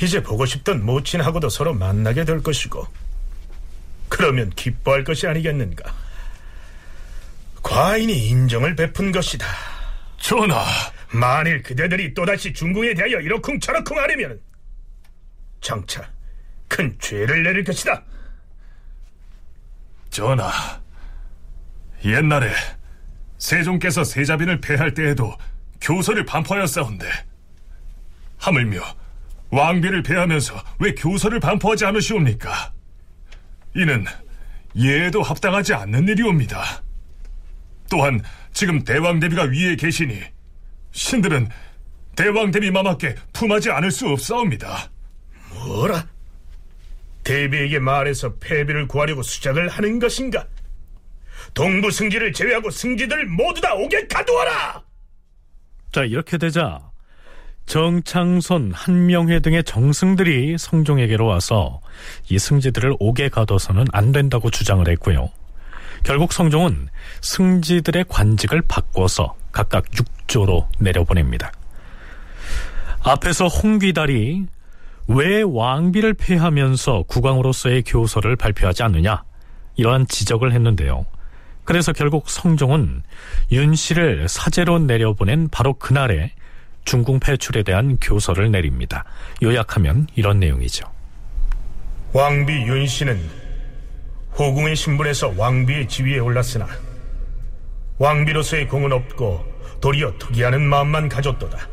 [0.00, 2.86] 이제 보고 싶던 모친하고도 서로 만나게 될 것이고
[4.08, 5.94] 그러면 기뻐할 것이 아니겠는가?
[7.62, 9.46] 과인이 인정을 베푼 것이다.
[10.18, 10.64] 전하,
[11.12, 14.40] 만일 그대들이 또다시 중궁에 대하여 이러쿵저러쿵 하려면
[15.60, 16.08] 장차
[16.68, 18.02] 큰 죄를 내릴 것이다.
[20.10, 20.52] 전하,
[22.04, 22.52] 옛날에
[23.38, 25.36] 세종께서 세자빈을 폐할 때에도
[25.80, 27.06] 교서를 반포하였사온데
[28.38, 28.80] 하물며
[29.56, 32.72] 왕비를 폐하면서 왜 교서를 반포하지 않으시옵니까?
[33.74, 34.04] 이는
[34.76, 36.82] 예에도 합당하지 않는 일이옵니다.
[37.90, 38.20] 또한
[38.52, 40.20] 지금 대왕 대비가 위에 계시니
[40.92, 41.48] 신들은
[42.14, 44.90] 대왕 대비 마마께 품하지 않을 수 없사옵니다.
[45.54, 46.06] 뭐라?
[47.24, 50.46] 대비에게 말해서 패비를 구하려고 수작을 하는 것인가?
[51.54, 54.84] 동부 승지를 제외하고 승지들 모두 다 오게 가두어라!
[55.92, 56.90] 자, 이렇게 되자
[57.66, 61.80] 정창손, 한명회 등의 정승들이 성종에게로 와서
[62.28, 65.30] 이 승지들을 옥에 가둬서는 안 된다고 주장을 했고요.
[66.04, 66.88] 결국 성종은
[67.20, 71.52] 승지들의 관직을 바꿔서 각각 육조로 내려보냅니다.
[73.02, 74.46] 앞에서 홍귀달이
[75.08, 79.22] 왜 왕비를 폐하면서 국왕으로서의 교서를 발표하지 않느냐
[79.76, 81.06] 이러한 지적을 했는데요.
[81.64, 83.02] 그래서 결국 성종은
[83.52, 86.32] 윤 씨를 사제로 내려보낸 바로 그날에
[86.86, 89.04] 중궁 폐출에 대한 교서를 내립니다.
[89.42, 90.86] 요약하면 이런 내용이죠.
[92.12, 93.20] 왕비 윤 씨는
[94.38, 96.66] 호궁의 신분에서 왕비의 지위에 올랐으나
[97.98, 99.44] 왕비로서의 공은 없고
[99.80, 101.68] 도리어 특이하는 마음만 가졌도다.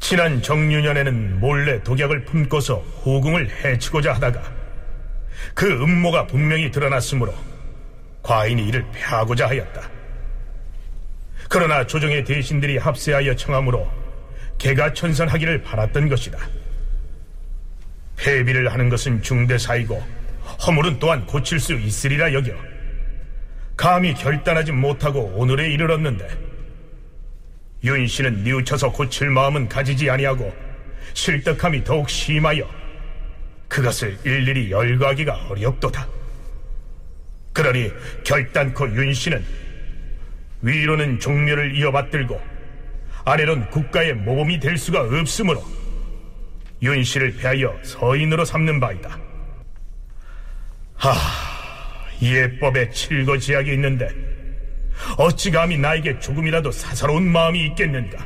[0.00, 4.42] 지난 정유년에는 몰래 독약을 품고서 호궁을 해치고자 하다가
[5.54, 7.32] 그 음모가 분명히 드러났으므로
[8.22, 9.95] 과인이 이를 패하고자 하였다.
[11.48, 13.90] 그러나 조정의 대신들이 합세하여 청함으로
[14.58, 16.38] 개가 천선하기를 바랐던 것이다.
[18.16, 20.02] 폐비를 하는 것은 중대사이고
[20.66, 22.52] 허물은 또한 고칠 수 있으리라 여겨
[23.76, 26.26] 감히 결단하지 못하고 오늘에 이르렀는데
[27.84, 30.52] 윤 씨는 뉘우쳐서 고칠 마음은 가지지 아니하고
[31.12, 32.68] 실덕함이 더욱 심하여
[33.68, 36.08] 그것을 일일이 열거하기가 어렵도다.
[37.52, 37.90] 그러니
[38.24, 39.44] 결단코 윤 씨는
[40.62, 42.40] 위로는 종묘를 이어받들고
[43.24, 45.62] 아래론 국가의 모범이 될 수가 없으므로
[46.82, 49.18] 윤 씨를 폐하여 서인으로 삼는 바이다.
[50.94, 51.14] 하,
[52.22, 54.08] 예법에 칠거지약이 있는데
[55.18, 58.24] 어찌 감히 나에게 조금이라도 사사로운 마음이 있겠는가?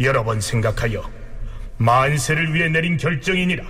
[0.00, 1.02] 여러 번 생각하여
[1.78, 3.64] 만세를 위해 내린 결정이니라.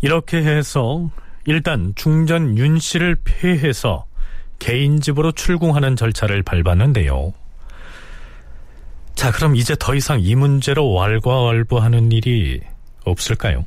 [0.00, 1.10] 이렇게 해서
[1.44, 4.07] 일단 중전 윤 씨를 폐해서
[4.58, 7.32] 개인 집으로 출궁하는 절차를 밟았는데요.
[9.14, 12.60] 자, 그럼 이제 더 이상 이 문제로 왈가왈부하는 일이
[13.04, 13.64] 없을까요?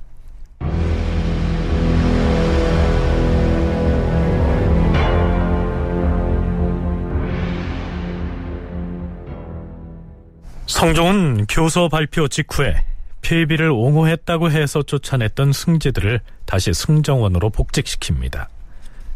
[10.68, 12.74] 성종은 교서 발표 직후에
[13.22, 18.48] 폐비를 옹호했다고 해서 쫓아냈던 승지들을 다시 승정원으로 복직시킵니다.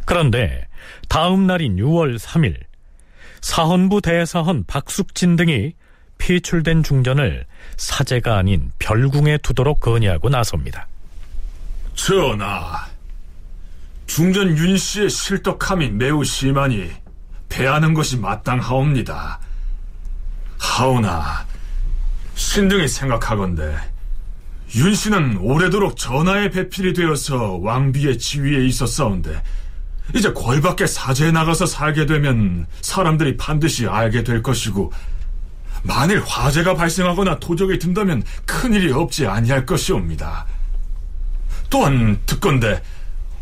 [0.06, 0.68] 그런데
[1.10, 2.56] 다음 날인 6월 3일
[3.42, 5.74] 사헌부 대사헌 박숙진 등이
[6.18, 7.46] 피출된 중전을
[7.78, 10.88] 사제가 아닌 별궁에 두도록 건의하고 나섭니다.
[11.94, 12.88] 전하,
[14.08, 16.90] 중전 윤 씨의 실덕함이 매우 심하니
[17.50, 19.40] 배하는 것이 마땅하옵니다.
[20.58, 21.46] 하오나
[22.36, 23.76] 신등이 생각하건대
[24.76, 29.42] 윤 씨는 오래도록 전하의 배필이 되어서 왕비의 지위에 있었사온데
[30.14, 34.92] 이제 궐밖에 사제에 나가서 살게 되면 사람들이 반드시 알게 될 것이고
[35.84, 40.46] 만일 화재가 발생하거나 도적이 든다면 큰일이 없지 아니할 것이옵니다.
[41.70, 42.82] 또한 듣건대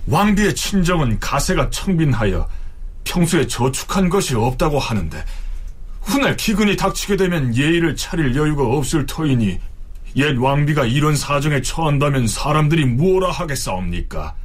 [0.07, 2.47] 왕비의 친정은 가세가 청빈하여
[3.03, 5.23] 평소에 저축한 것이 없다고 하는데
[6.01, 9.59] 훗날 기근이 닥치게 되면 예의를 차릴 여유가 없을 터이니
[10.17, 14.35] 옛 왕비가 이런 사정에 처한다면 사람들이 무엇라 하겠사옵니까?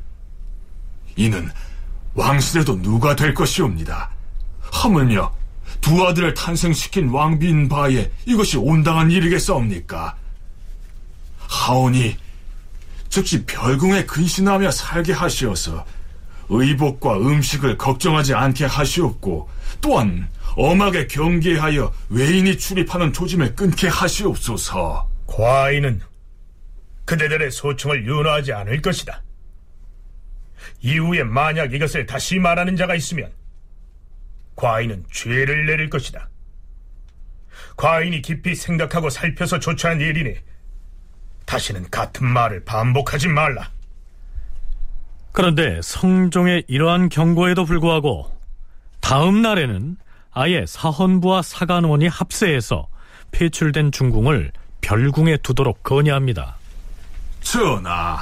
[1.17, 1.51] 이는
[2.19, 4.11] 왕실에도 누가 될 것이옵니다.
[4.61, 5.33] 하물며
[5.81, 10.17] 두 아들을 탄생시킨 왕비인 바에 이것이 온당한 일이겠사옵니까?
[11.39, 12.17] 하오니
[13.09, 15.85] 즉시 별궁에 근신하며 살게 하시어서
[16.49, 19.49] 의복과 음식을 걱정하지 않게 하시옵고
[19.81, 25.09] 또한 엄하게 경계하여 외인이 출입하는 조짐을 끊게 하시옵소서.
[25.29, 26.01] 과인은
[27.05, 29.23] 그대들의 소청을 윤호하지 않을 것이다.
[30.81, 33.31] 이후에 만약 이것을 다시 말하는 자가 있으면
[34.57, 36.29] 과인은 죄를 내릴 것이다.
[37.77, 40.35] 과인이 깊이 생각하고 살펴서 조처한 일이니
[41.45, 43.71] 다시는 같은 말을 반복하지 말라.
[45.33, 48.37] 그런데 성종의 이러한 경고에도 불구하고
[49.01, 49.97] 다음 날에는
[50.33, 52.89] 아예 사헌부와 사간원이 합세해서
[53.31, 56.57] 폐출된 중궁을 별궁에 두도록 건의합니다.
[57.41, 58.19] 전하,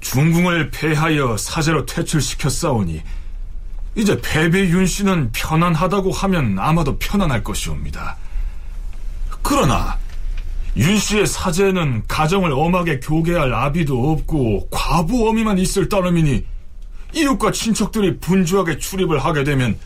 [0.00, 3.02] 중궁을 폐하여 사제로 퇴출시켰사오니
[3.96, 8.16] 이제 패배 윤 씨는 편안하다고 하면 아마도 편안할 것이옵니다.
[9.42, 9.98] 그러나
[10.76, 16.44] 윤 씨의 사제는 가정을 엄하게 교계할 아비도 없고 과부 어미만 있을 따름이니
[17.14, 19.76] 이웃과 친척들이 분주하게 출입을 하게 되면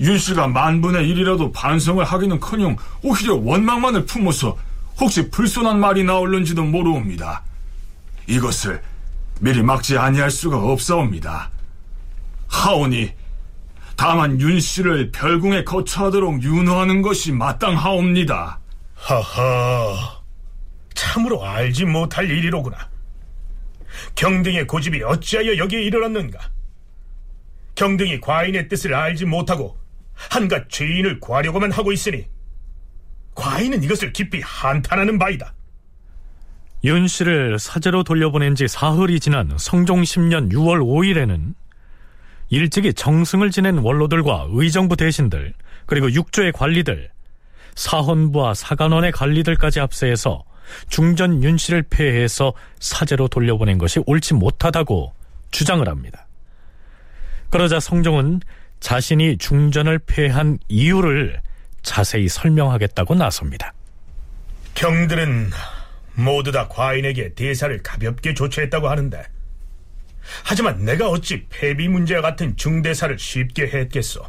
[0.00, 4.56] 윤 씨가 만분의 일이라도 반성을 하기는커녕 오히려 원망만을 품어서
[5.00, 7.42] 혹시 불손한 말이 나올는지도 모르옵니다.
[8.26, 8.82] 이것을
[9.42, 11.50] 미리 막지 아니할 수가 없사옵니다.
[12.46, 13.12] 하오니
[13.96, 18.60] 다만 윤 씨를 별궁에 거처하도록 윤호하는 것이 마땅하옵니다.
[18.94, 20.20] 하하,
[20.94, 22.88] 참으로 알지 못할 일이로구나.
[24.14, 26.38] 경등의 고집이 어찌하여 여기에 이르렀는가?
[27.74, 29.76] 경등이 과인의 뜻을 알지 못하고
[30.14, 32.28] 한갓 죄인을 구하려고만 하고 있으니
[33.34, 35.52] 과인은 이것을 깊이 한탄하는 바이다.
[36.84, 41.54] 윤 씨를 사제로 돌려보낸 지 사흘이 지난 성종 10년 6월 5일에는
[42.50, 45.54] 일찍이 정승을 지낸 원로들과 의정부 대신들
[45.86, 47.10] 그리고 육조의 관리들
[47.76, 50.44] 사헌부와 사간원의 관리들까지 합세해서
[50.88, 55.14] 중전 윤 씨를 폐해서 사제로 돌려보낸 것이 옳지 못하다고
[55.50, 56.26] 주장을 합니다.
[57.50, 58.40] 그러자 성종은
[58.80, 61.40] 자신이 중전을 폐한 이유를
[61.82, 63.72] 자세히 설명하겠다고 나섭니다.
[64.74, 65.50] 경들은
[66.14, 69.22] 모두 다 과인에게 대사를 가볍게 조처했다고 하는데
[70.44, 74.24] 하지만 내가 어찌 폐비 문제와 같은 중대사를 쉽게 했겠소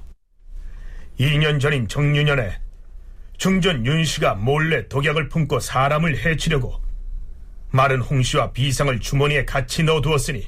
[1.20, 2.60] 2년 전인 정유년에
[3.38, 6.82] 중전 윤씨가 몰래 독약을 품고 사람을 해치려고
[7.70, 10.48] 마른 홍시와 비상을 주머니에 같이 넣어두었으니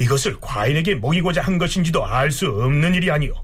[0.00, 3.34] 이것을 과인에게 먹이고자 한 것인지도 알 수 없는 일이 아니오.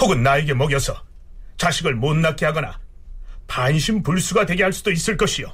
[0.00, 1.04] 혹은 나에게 먹여서
[1.56, 2.78] 자식을 못 낳게 하거나
[3.46, 5.46] 반신불수가 되게 할 수도 있을 것이요.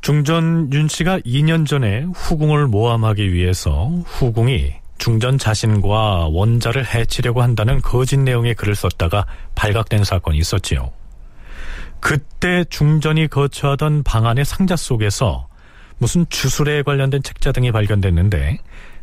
[0.00, 8.18] 중전 윤 씨가 2년 전에 후궁을 모함하기 위해서 후궁이 중전 자신과 원자를 해치려고 한다는 거짓
[8.18, 10.92] 내용의 글을 썼다가 발각된 사건이 있었지요.
[12.00, 15.48] 그때 중전이 거처하던 방 안의 상자 속에서
[15.96, 18.58] 무슨 주술에 관련된 책자 등이 발견됐는데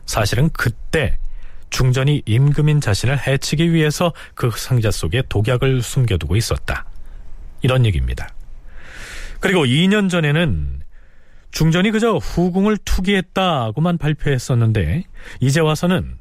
[0.06, 1.18] 사실은 그때
[1.72, 6.86] 중전이 임금인 자신을 해치기 위해서 그 상자 속에 독약을 숨겨두고 있었다.
[7.62, 8.30] 이런 얘기입니다.
[9.40, 10.82] 그리고 2년 전에는
[11.52, 15.04] 중전이 그저 후궁을 투기했다고만 발표했었는데
[15.40, 16.18] 이제 와서는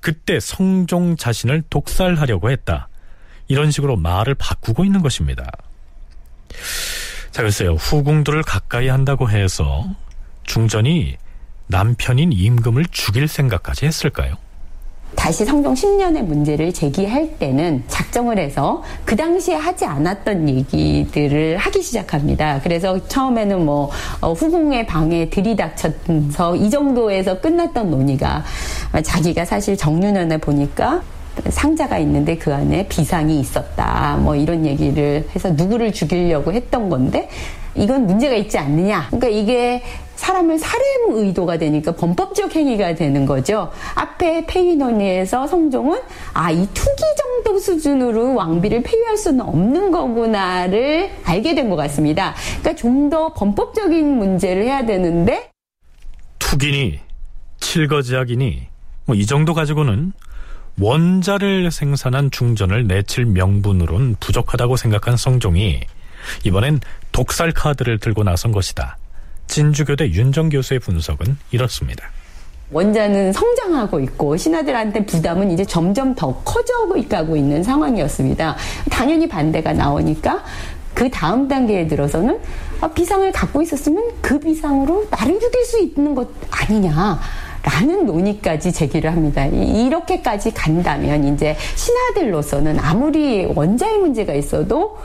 [0.00, 2.88] 그때 성종 자신을 독살하려고 했다.
[3.48, 5.50] 이런 식으로 말을 바꾸고 있는 것입니다.
[7.30, 7.74] 자, 글쎄요.
[7.74, 9.84] 후궁들을 가까이 한다고 해서
[10.44, 11.16] 중전이
[11.68, 14.36] 남편인 임금을 죽일 생각까지 했을까요?
[15.14, 22.60] 다시 성종 10년의 문제를 제기할 때는 작정을 해서 그 당시에 하지 않았던 얘기들을 하기 시작합니다.
[22.62, 23.90] 그래서 처음에는 뭐
[24.20, 28.44] 어, 후궁의 방에 들이닥쳐서 이 정도에서 끝났던 논의가
[29.02, 31.02] 자기가 사실 정유년에 보니까
[31.50, 34.16] 상자가 있는데 그 안에 비상이 있었다.
[34.20, 37.28] 뭐 이런 얘기를 해서 누구를 죽이려고 했던 건데
[37.76, 39.06] 이건 문제가 있지 않느냐.
[39.10, 39.82] 그러니까 이게
[40.16, 43.70] 사람을 살해무 의도가 되니까 범법적 행위가 되는 거죠.
[43.94, 46.00] 앞에 폐위 논의에서 성종은
[46.32, 52.34] 아, 이 투기 정도 수준으로 왕비를 폐위할 수는 없는 거구나를 알게 된 것 같습니다.
[52.60, 55.50] 그러니까 좀 더 범법적인 문제를 해야 되는데
[56.38, 56.98] 투기니
[57.60, 58.66] 칠거지약이니
[59.06, 60.12] 뭐 이 정도 가지고는
[60.80, 65.80] 원자를 생산한 중전을 내칠 명분으론 부족하다고 생각한 성종이
[66.44, 66.80] 이번엔
[67.12, 68.98] 독살 카드를 들고 나선 것이다.
[69.46, 72.10] 진주교대 윤정 교수의 분석은 이렇습니다.
[72.72, 76.74] 원자는 성장하고 있고 신하들한테 부담은 이제 점점 더 커져
[77.08, 78.56] 가고 있는 상황이었습니다.
[78.90, 80.42] 당연히 반대가 나오니까
[80.94, 82.40] 그 다음 단계에 들어서는
[82.80, 87.20] 아, 비상을 갖고 있었으면 그 비상으로 나를 죽일 수 있는 것 아니냐.
[87.62, 89.44] 라는 논의까지 제기를 합니다.
[89.44, 94.96] 이렇게까지 간다면 이제 신하들로서는 아무리 원자의 문제가 있어도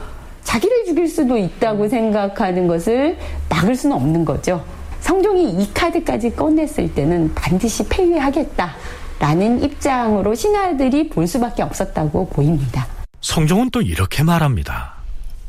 [0.44, 3.18] 자기를 죽일 수도 있다고 생각하는 것을
[3.50, 4.66] 막을 수는 없는 거죠.
[5.00, 12.88] 성종이 이 카드까지 꺼냈을 때는 반드시 폐위하겠다라는 입장으로 신하들이 볼 수밖에 없었다고 보입니다.
[13.22, 14.96] 성종은 또 이렇게 말합니다.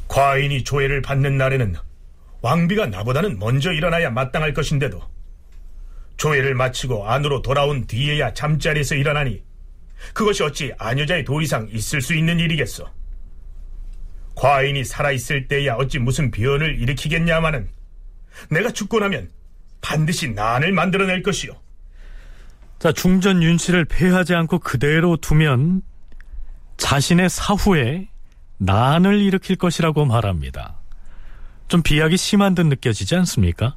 [0.08, 1.74] 과인이 조회를 받는 날에는
[2.42, 5.00] 왕비가 나보다는 먼저 일어나야 마땅할 것인데도
[6.16, 9.42] 조회를 마치고 안으로 돌아온 뒤에야 잠자리에서 일어나니
[10.12, 12.84] 그것이 어찌 아녀자의 도리상 있을 수 있는 일이겠소.
[14.42, 17.68] 과인이 살아있을 때야 어찌 무슨 변을 일으키겠냐마는
[18.50, 19.30] 내가 죽고 나면
[19.80, 21.52] 반드시 난을 만들어낼 것이요.
[22.80, 25.82] 자, 중전 윤 씨를 폐하지 않고 그대로 두면
[26.76, 28.08] 자신의 사후에
[28.58, 30.74] 난을 일으킬 것이라고 말합니다.
[31.68, 33.76] 좀 비약이 심한 듯 느껴지지 않습니까?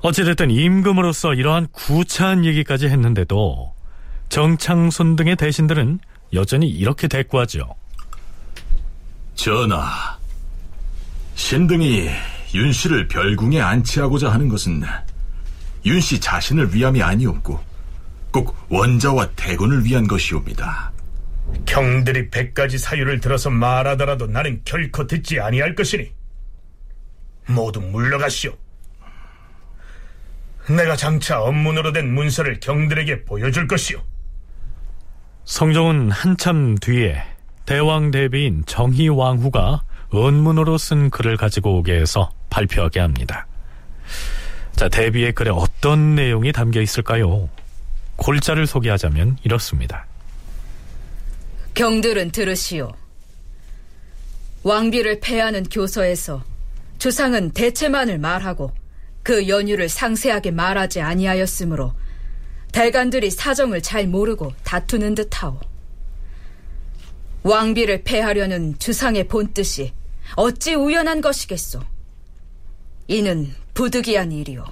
[0.00, 3.74] 어찌됐든 임금으로서 이러한 구차한 얘기까지 했는데도
[4.30, 5.98] 정창손 등의 대신들은
[6.32, 7.74] 여전히 이렇게 대꾸하죠.
[9.34, 10.18] 전하,
[11.34, 12.08] 신등이
[12.54, 14.82] 윤 씨를 별궁에 안치하고자 하는 것은
[15.84, 17.60] 윤 씨 자신을 위함이 아니었고
[18.30, 20.92] 꼭 원자와 대군을 위한 것이옵니다.
[21.66, 26.10] 경들이 백 가지 사유를 들어서 말하더라도 나는 결코 듣지 아니할 것이니
[27.48, 28.56] 모두 물러가시오.
[30.68, 34.00] 내가 장차 업문으로 된 문서를 경들에게 보여줄 것이오.
[35.44, 37.22] 성종은 한참 뒤에
[37.66, 39.82] 대왕 대비인 정희왕후가
[40.14, 43.46] 은문으로 쓴 글을 가지고 오게 해서 발표하게 합니다.
[44.76, 47.48] 자, 대비의 글에 어떤 내용이 담겨 있을까요?
[48.16, 50.06] 골자를 소개하자면 이렇습니다.
[51.74, 52.92] 경들은 들으시오.
[54.62, 56.42] 왕비를 패하는 교서에서
[56.98, 58.72] 주상은 대체만을 말하고
[59.22, 61.92] 그 연유를 상세하게 말하지 아니하였으므로
[62.72, 65.58] 대관들이 사정을 잘 모르고 다투는 듯하오.
[67.44, 69.92] 왕비를 패하려는 주상의 본뜻이
[70.34, 71.78] 어찌 우연한 것이겠소.
[73.06, 74.64] 이는 부득이한 일이오.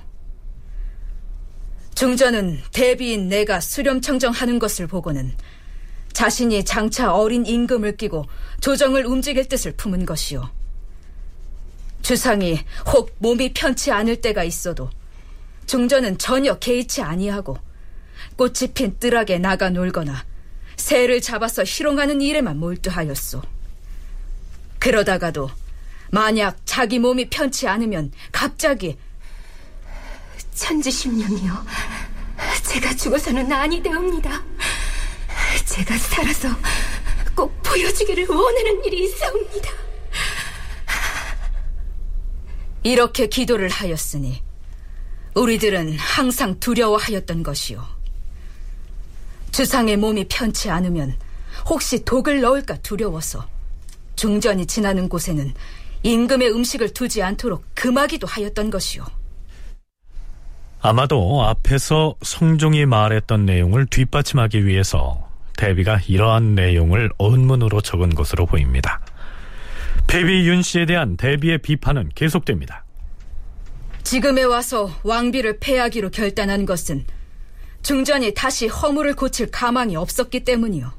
[1.94, 5.34] 중전은 대비인 내가 수렴청정하는 것을 보고는
[6.14, 8.24] 자신이 장차 어린 임금을 끼고
[8.60, 10.48] 조정을 움직일 뜻을 품은 것이오.
[12.00, 14.88] 주상이 혹 몸이 편치 않을 때가 있어도
[15.66, 17.58] 중전은 전혀 개의치 아니하고
[18.36, 20.24] 꽃이 핀 뜰하게 나가 놀거나
[20.76, 23.42] 새를 잡아서 희롱하는 일에만 몰두하였소.
[24.78, 25.50] 그러다가도
[26.10, 28.98] 만약 자기 몸이 편치 않으면 갑자기
[30.54, 31.66] 천지십년이요.
[32.64, 34.42] 제가 죽어서는 아니 되옵니다.
[35.64, 36.48] 제가 살아서
[37.34, 39.70] 꼭 보여주기를 원하는 일이 있사옵니다.
[42.82, 44.42] 이렇게 기도를 하였으니
[45.34, 48.01] 우리들은 항상 두려워하였던 것이요.
[49.52, 51.14] 주상의 몸이 편치 않으면
[51.68, 53.46] 혹시 독을 넣을까 두려워서
[54.16, 55.52] 중전이 지나는 곳에는
[56.02, 59.04] 임금의 음식을 두지 않도록 금하기도 하였던 것이요.
[60.80, 69.00] 아마도 앞에서 성종이 말했던 내용을 뒷받침하기 위해서 대비가 이러한 내용을 언문으로 적은 것으로 보입니다.
[70.08, 72.84] 패비 윤 씨에 대한 대비의 비판은 계속됩니다.
[74.02, 77.04] 지금에 와서 왕비를 패하기로 결단한 것은
[77.82, 80.92] 중전이 다시 허물을 고칠 가망이 없었기 때문이요.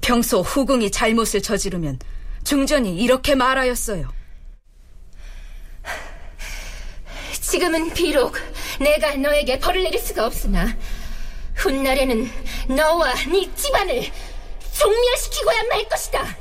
[0.00, 1.98] 평소 후궁이 잘못을 저지르면
[2.44, 4.12] 중전이 이렇게 말하였어요.
[7.40, 8.36] 지금은 비록
[8.80, 10.76] 내가 너에게 벌을 내릴 수가 없으나
[11.54, 12.30] 훗날에는
[12.68, 14.10] 너와 네 집안을
[14.72, 16.36] 종멸시키고야 말 것이다.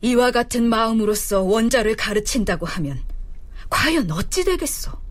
[0.00, 3.02] 이와 같은 마음으로서 원자를 가르친다고 하면
[3.70, 5.07] 과연 어찌 되겠소?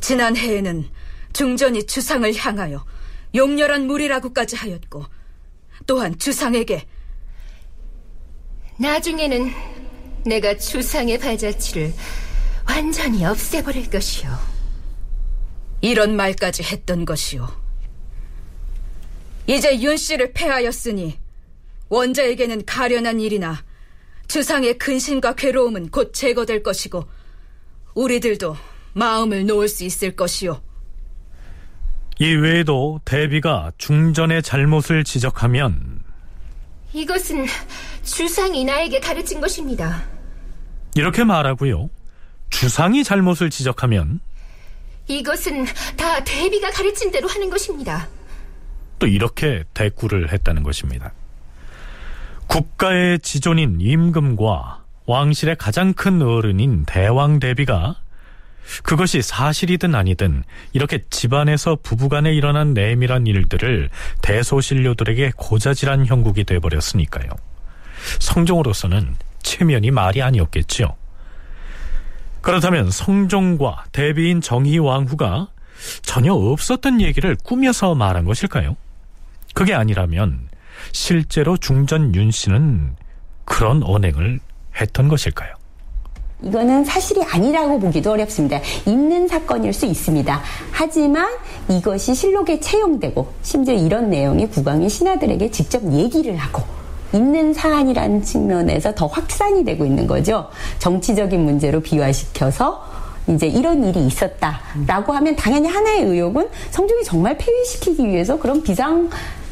[0.00, 0.88] 지난해에는
[1.32, 2.84] 중전이 주상을 향하여
[3.34, 5.04] 용렬한 무리라고까지 하였고
[5.86, 6.86] 또한 주상에게
[8.78, 9.52] 나중에는
[10.24, 11.92] 내가 주상의 발자취를
[12.68, 14.28] 완전히 없애버릴 것이오.
[15.80, 17.46] 이런 말까지 했던 것이오.
[19.46, 21.18] 이제 윤 씨를 패하였으니
[21.88, 23.64] 원자에게는 가련한 일이나
[24.26, 27.04] 주상의 근심과 괴로움은 곧 제거될 것이고
[27.94, 28.56] 우리들도
[28.96, 30.58] 마음을 놓을 수 있을 것이오.
[32.18, 36.00] 이 외에도 대비가 중전의 잘못을 지적하면
[36.94, 37.44] 이것은
[38.02, 40.02] 주상이 나에게 가르친 것입니다.
[40.94, 41.90] 이렇게 말하고요.
[42.48, 44.20] 주상이 잘못을 지적하면
[45.08, 45.66] 이것은
[45.98, 48.08] 다 대비가 가르친 대로 하는 것입니다.
[48.98, 51.12] 또 이렇게 대꾸를 했다는 것입니다.
[52.46, 57.96] 국가의 지존인 임금과 왕실의 가장 큰 어른인 대왕 대비가
[58.82, 63.90] 그것이 사실이든 아니든 이렇게 집안에서 부부간에 일어난 내밀한 일들을
[64.22, 67.30] 대소신료들에게 고자질한 형국이 돼버렸으니까요.
[68.20, 70.94] 성종으로서는 체면이 말이 아니었겠지요.
[72.40, 75.48] 그렇다면 성종과 대비인 정희왕후가
[76.02, 78.76] 전혀 없었던 얘기를 꾸며서 말한 것일까요?
[79.54, 80.48] 그게 아니라면
[80.92, 82.94] 실제로 중전 윤 씨는
[83.44, 84.40] 그런 언행을
[84.80, 85.55] 했던 것일까요?
[86.42, 88.60] 이거는 사실이 아니라고 보기도 어렵습니다.
[88.84, 90.40] 있는 사건일 수 있습니다.
[90.70, 91.28] 하지만
[91.68, 96.62] 이것이 실록에 채용되고 심지어 이런 내용이 국왕이 신하들에게 직접 얘기를 하고
[97.12, 100.48] 있는 사안이라는 측면에서 더 확산이 되고 있는 거죠.
[100.78, 102.84] 정치적인 문제로 비화시켜서
[103.28, 109.08] 이제 이런 일이 있었다라고 하면 당연히 하나의 의혹은 성종이 정말 폐위시키기 위해서 그런 비상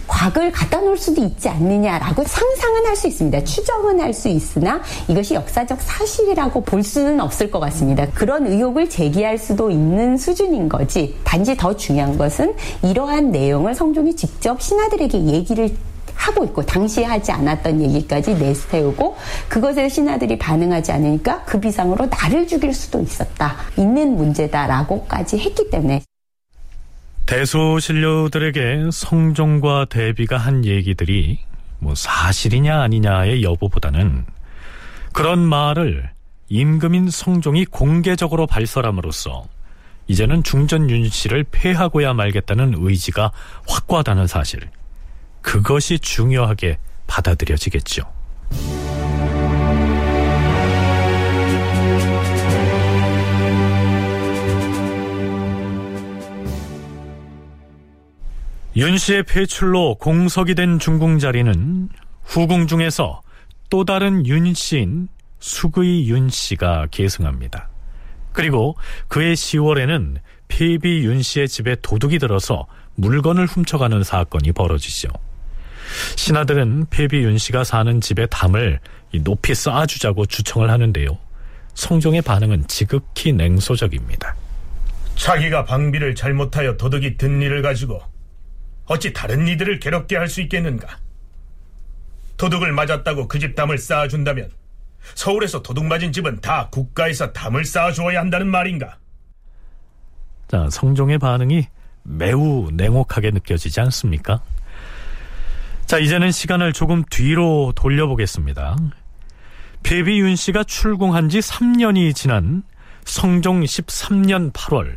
[0.07, 3.43] 곽을 갖다 놓을 수도 있지 않느냐라고 상상은 할 수 있습니다.
[3.45, 8.07] 추정은 할 수 있으나 이것이 역사적 사실이라고 볼 수는 없을 것 같습니다.
[8.15, 11.17] 그런 의혹을 제기할 수도 있는 수준인 거지.
[11.25, 15.71] 단지 더 중요한 것은 이러한 내용을 성종이 직접 신하들에게 얘기를
[16.15, 19.17] 하고 있고 당시에 하지 않았던 얘기까지 내세우고
[19.49, 23.57] 그것에 신하들이 반응하지 않으니까 그 비상으로 나를 죽일 수도 있었다.
[23.77, 26.03] 있는 문제다라고까지 했기 때문에
[27.27, 31.39] 대소신료들에게 성종과 대비가 한 얘기들이
[31.79, 34.27] 뭐 사실이냐 아니냐의 여부보다는
[35.12, 36.11] 그런 말을
[36.49, 39.47] 임금인 성종이 공개적으로 발설함으로써
[40.07, 43.33] 이제는 중전 윤 씨를 폐하고야 말겠다는 의지가
[43.66, 44.61] 확고하다는 사실
[45.41, 48.03] 그것이 중요하게 받아들여지겠죠.
[58.77, 61.89] 윤 씨의 폐출로 공석이 된 중궁 자리는
[62.25, 63.22] 후궁 중에서
[63.70, 65.07] 또 다른 윤 씨인
[65.39, 67.68] 수의 윤 씨가 계승합니다.
[68.33, 70.16] 그리고 그해 10월에는
[70.49, 72.66] 폐비 윤 씨의 집에 도둑이 들어서
[72.97, 75.09] 물건을 훔쳐가는 사건이 벌어지죠.
[76.16, 78.81] 신하들은 폐비 윤 씨가 사는 집의 담을
[79.20, 81.16] 높이 쌓아주자고 주청을 하는데요.
[81.75, 84.35] 성종의 반응은 지극히 냉소적입니다.
[85.14, 88.03] 자기가 방비를 잘못하여 도둑이 든 일을 가지고
[88.87, 90.99] 어찌 다른 이들을 괴롭게 할 수 있겠는가?
[92.37, 94.51] 도둑을 맞았다고 그 집 담을 쌓아준다면
[95.14, 98.99] 서울에서 도둑 맞은 집은 다 국가에서 담을 쌓아주어야 한다는 말인가?
[100.49, 101.66] 자, 성종의 반응이
[102.03, 104.41] 매우 냉혹하게 느껴지지 않습니까?
[105.87, 108.76] 자, 이제는 시간을 조금 뒤로 돌려보겠습니다.
[109.82, 112.62] 배비윤 씨가 출궁한 지 3년이 지난
[113.05, 114.97] 성종 13년 8월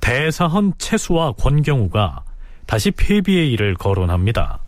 [0.00, 2.22] 대사헌 채수와 권경우가
[2.66, 4.60] 다시 폐비의 일을 거론합니다.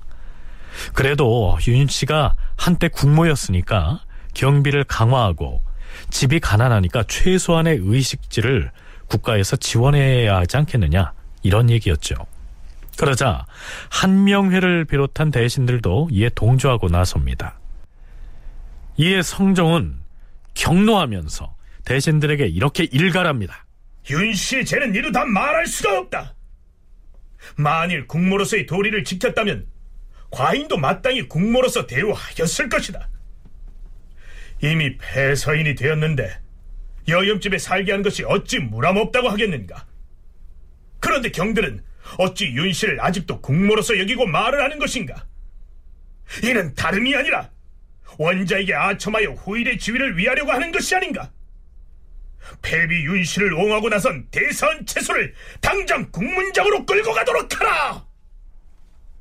[0.95, 4.01] 그래도 윤 씨가 한때 국모였으니까
[4.35, 5.63] 경비를 강화하고
[6.11, 8.71] 집이 가난하니까 최소한의 의식지를
[9.09, 12.15] 국가에서 지원해야 하지 않겠느냐 이런 얘기였죠.
[12.99, 13.47] 그러자
[13.91, 17.59] 한명회를 비롯한 대신들도 이에 동조하고 나섭니다.
[18.97, 20.01] 이에 성종은
[20.55, 23.65] 경노하면서 대신들에게 이렇게 일갈합니다.
[24.11, 26.35] 윤 씨의 죄는 이루 다 말할 수가 없다.
[27.57, 29.67] 만일 국모로서의 도리를 지켰다면
[30.31, 33.09] 과인도 마땅히 국모로서 대우하였을 것이다.
[34.63, 36.41] 이미 폐서인이 되었는데
[37.09, 39.87] 여염집에 살게 한 것이 어찌 무람없다고 하겠는가?
[41.01, 41.83] 그런데 경들은
[42.19, 45.27] 어찌 윤씨를 아직도 국모로서 여기고 말을 하는 것인가?
[46.43, 47.51] 이는 다름이 아니라
[48.19, 51.31] 원자에게 아첨하여 후일의 지위를 위하려고 하는 것이 아닌가?
[52.63, 58.03] 폐비 윤씨를 옹하고 나선 대선 채소를 당장 국문장으로 끌고 가도록 하라!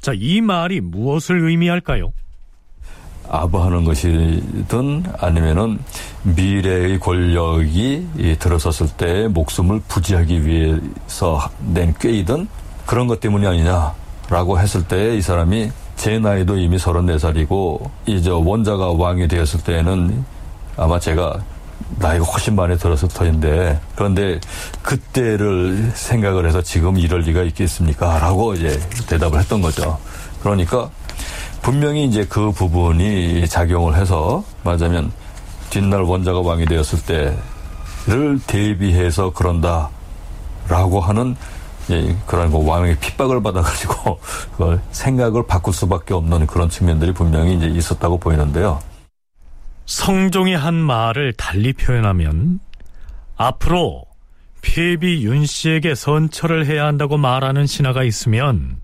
[0.02, 2.14] 자, 이 말이 무엇을 의미할까요?
[3.30, 5.80] 아부하는 것이든 아니면은
[6.24, 12.48] 미래의 권력이 들어섰을 때 목숨을 부지하기 위해서 낸 꾀이든
[12.86, 19.28] 그런 것 때문이 아니냐라고 했을 때 이 사람이 제 나이도 이미 34살이고 이제 원자가 왕이
[19.28, 20.24] 되었을 때는
[20.78, 21.44] 아마 제가
[22.00, 24.40] 나이가 훨씬 많이 들었을 터인데 그런데
[24.82, 28.20] 그때를 생각을 해서 지금 이럴 리가 있겠습니까?
[28.20, 29.98] 라고 이제 대답을 했던 거죠.
[30.42, 30.90] 그러니까
[31.62, 35.12] 분명히 이제 그 부분이 작용을 해서 말하자면
[35.70, 37.00] 뒷날 원자가 왕이 되었을
[38.06, 39.90] 때를 대비해서 그런다
[40.70, 41.36] 라고 하는
[41.90, 44.20] 예, 그런 뭐 왕의 핍박을 받아가지고
[44.58, 48.80] 그 생각을 바꿀 수밖에 없는 그런 측면들이 분명히 이제 있었다고 보이는데요.
[49.88, 52.60] 성종이 한 말을 달리 표현하면
[53.38, 54.04] 앞으로
[54.62, 58.82] 폐비 윤 씨에게 선처를 해야 한다고 말하는 신하가 있으면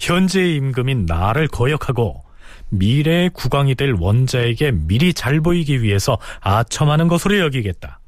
[0.00, 2.24] 현재의 임금인 나를 거역하고
[2.70, 8.00] 미래의 국왕이 될 원자에게 미리 잘 보이기 위해서 아첨하는 것으로 여기겠다.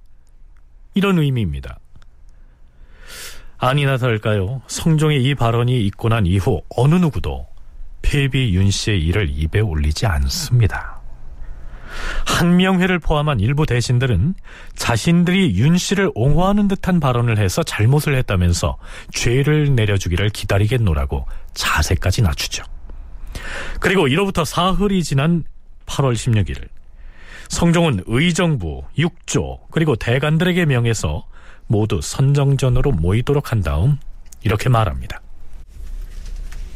[0.95, 1.79] 이런 의미입니다.
[3.59, 4.63] 아니나 다를까요?
[4.67, 7.47] 성종의 이 발언이 있고 난 이후 어느 누구도
[8.01, 11.00] 폐비 윤 씨의 일을 입에 올리지 않습니다.
[12.27, 14.35] 한명회를 포함한 일부 대신들은
[14.75, 18.77] 자신들이 윤 씨를 옹호하는 듯한 발언을 해서 잘못을 했다면서
[19.13, 22.65] 죄를 내려주기를 기다리겠노라고 자세까지 낮추죠.
[23.81, 25.45] 그리고 이로부터 사흘이 지난
[25.87, 26.69] 8월 16일
[27.49, 31.27] 성종은 의정부, 육조 그리고 대관들에게 명해서
[31.67, 33.99] 모두 선정전으로 모이도록 한 다음
[34.43, 35.21] 이렇게 말합니다.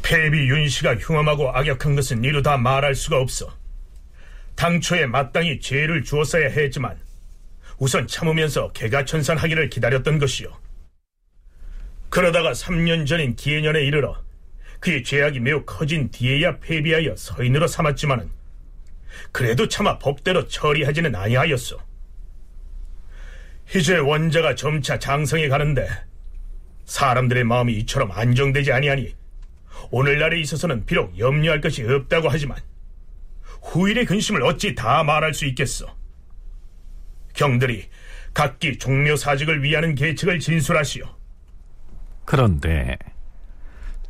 [0.02, 3.50] 폐비 윤 씨가 흉함하고 악역한 것은 이루 다 말할 수가 없어.
[4.56, 6.98] 당초에 마땅히 죄를 주었어야 했지만
[7.78, 10.56] 우선 참으면서 개가천선하기를 기다렸던 것이요.
[12.08, 14.22] 그러다가 3년 전인 기해년에 이르러
[14.78, 18.30] 그의 죄악이 매우 커진 뒤에야 폐비하여 서인으로 삼았지만은
[19.32, 21.78] 그래도 차마 법대로 처리하지는 아니하였소.
[23.74, 25.88] 이제 원자가 점차 장성해 가는데
[26.84, 29.14] 사람들의 마음이 이처럼 안정되지 아니하니
[29.90, 32.58] 오늘날에 있어서는 비록 염려할 것이 없다고 하지만
[33.64, 35.86] 후일의 근심을 어찌 다 말할 수 있겠어.
[37.32, 37.88] 경들이
[38.32, 41.06] 각기 종묘 사직을 위하는 계책을 진술하시오.
[42.24, 42.96] 그런데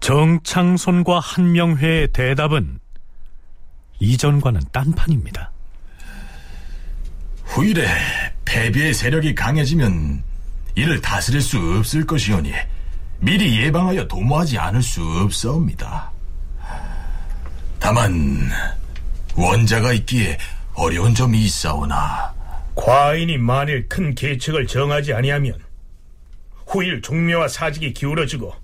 [0.00, 2.80] 정창손과 한명회의 대답은
[4.00, 5.52] 이전과는 딴판입니다.
[7.44, 7.86] 후일에
[8.44, 10.22] 패비의 세력이 강해지면
[10.74, 12.52] 이를 다스릴 수 없을 것이오니
[13.20, 16.10] 미리 예방하여 도모하지 않을 수 없사옵니다.
[17.78, 18.50] 다만
[19.36, 20.38] 원자가 있기에
[20.74, 22.34] 어려운 점이 있사오나
[22.74, 25.58] 과인이 만일 큰 계책을 정하지 아니하면
[26.66, 28.54] 후일 종묘와 사직이 기울어지고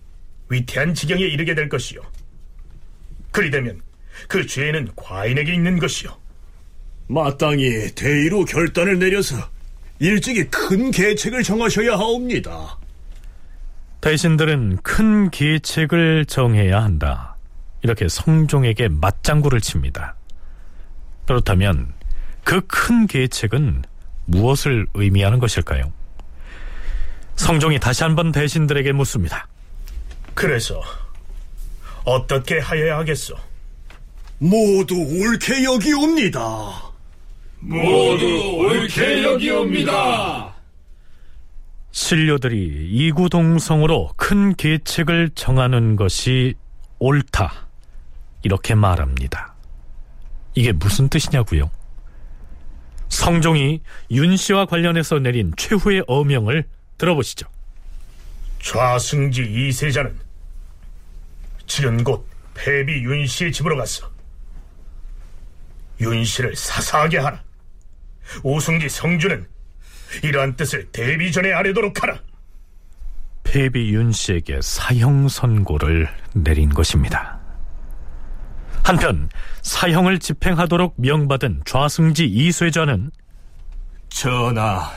[0.48, 2.00] 위태한 지경에 이르게 될 것이요.
[3.30, 3.80] 그리 되면
[4.28, 6.16] 그 죄는 과인에게 있는 것이요.
[7.06, 9.36] 마땅히 대의로 결단을 내려서
[10.00, 12.78] 일찍이 큰 계책을 정하셔야 하옵니다.
[14.00, 17.36] 대신들은 큰 계책을 정해야 한다.
[17.82, 20.16] 이렇게 성종에게 맞장구를 칩니다.
[21.30, 21.92] 그렇다면
[22.42, 23.84] 그 큰 계책은
[24.26, 25.92] 무엇을 의미하는 것일까요?
[27.36, 29.46] 성종이 다시 한번 대신들에게 묻습니다.
[30.34, 30.82] 그래서
[32.04, 33.36] 어떻게 하여야 하겠소?
[34.38, 36.42] 모두 옳게 여기옵니다.
[37.60, 38.26] 모두
[38.66, 40.52] 옳게 여기옵니다.
[41.92, 46.54] 신료들이 이구동성으로 큰 계책을 정하는 것이
[46.98, 47.68] 옳다.
[48.42, 49.49] 이렇게 말합니다.
[50.54, 51.70] 이게 무슨 뜻이냐고요?
[53.08, 53.80] 성종이
[54.10, 56.64] 윤 씨와 관련해서 내린 최후의 어명을
[56.98, 57.46] 들어보시죠.
[58.60, 60.18] 좌승지 이세자는
[61.66, 64.10] 지금 곧 패비 윤 씨의 집으로 갔어.
[66.00, 67.42] 윤 씨를 사사하게 하라.
[68.42, 69.46] 오승지 성주는
[70.22, 72.20] 이러한 뜻을 대비 전에 아뢰도록 하라.
[73.44, 77.39] 폐비 윤 씨에게 사형 선고를 내린 것입니다.
[78.82, 79.28] 한편
[79.62, 83.10] 사형을 집행하도록 명받은 좌승지 이쇠전은
[84.08, 84.90] 전하,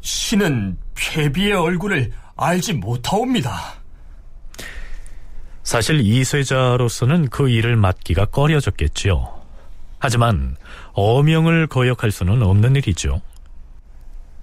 [0.00, 3.74] 신은 폐비의 얼굴을 알지 못하옵니다.
[5.62, 9.38] 사실 이쇠자로서는 그 일을 맡기가 꺼려졌겠지요.
[9.98, 10.56] 하지만
[10.92, 13.20] 어명을 거역할 수는 없는 일이죠.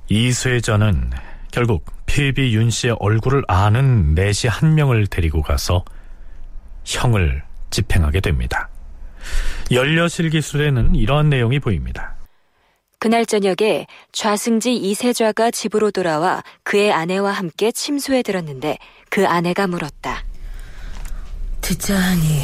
[0.10, 1.12] 이쇠자는
[1.52, 5.84] 결국 폐비 윤 씨의 얼굴을 아는 내시 한 명을 데리고 가서
[6.84, 7.44] 형을
[7.76, 8.70] 집행하게 됩니다.
[9.72, 12.16] 연려실 기술에는 이러한 내용이 보입니다.
[13.00, 18.78] 그날 저녁에 좌승지 이세좌가 집으로 돌아와 그의 아내와 함께 침소에 들었는데
[19.10, 20.24] 그 아내가 물었다.
[21.62, 22.44] 듣자 하니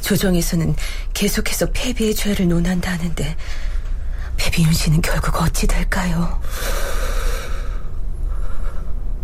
[0.00, 0.76] 조정에서는
[1.12, 3.36] 계속해서 폐비의 죄를 논한다는데
[4.36, 6.40] 폐비윤 씨는 결국 어찌 될까요?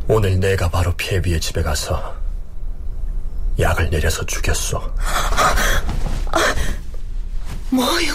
[0.09, 2.16] 오늘 내가 바로 폐비의 집에 가서
[3.59, 4.81] 약을 내려서 죽였소.
[7.71, 8.15] 뭐요?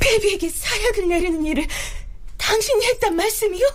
[0.00, 1.66] 폐비에게 사약을 내리는 일을
[2.38, 3.66] 당신이 했단 말씀이요?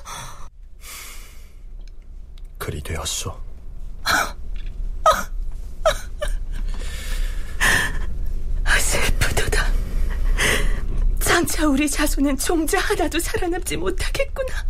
[2.57, 3.39] 그리 되었소.
[8.79, 9.71] 슬프도다.
[11.19, 14.65] 장차 우리 자손은 종자 하나도 살아남지 못하겠구나.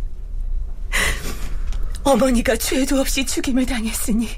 [2.04, 4.28] 어머니가 죄도 없이 죽임을 당했으니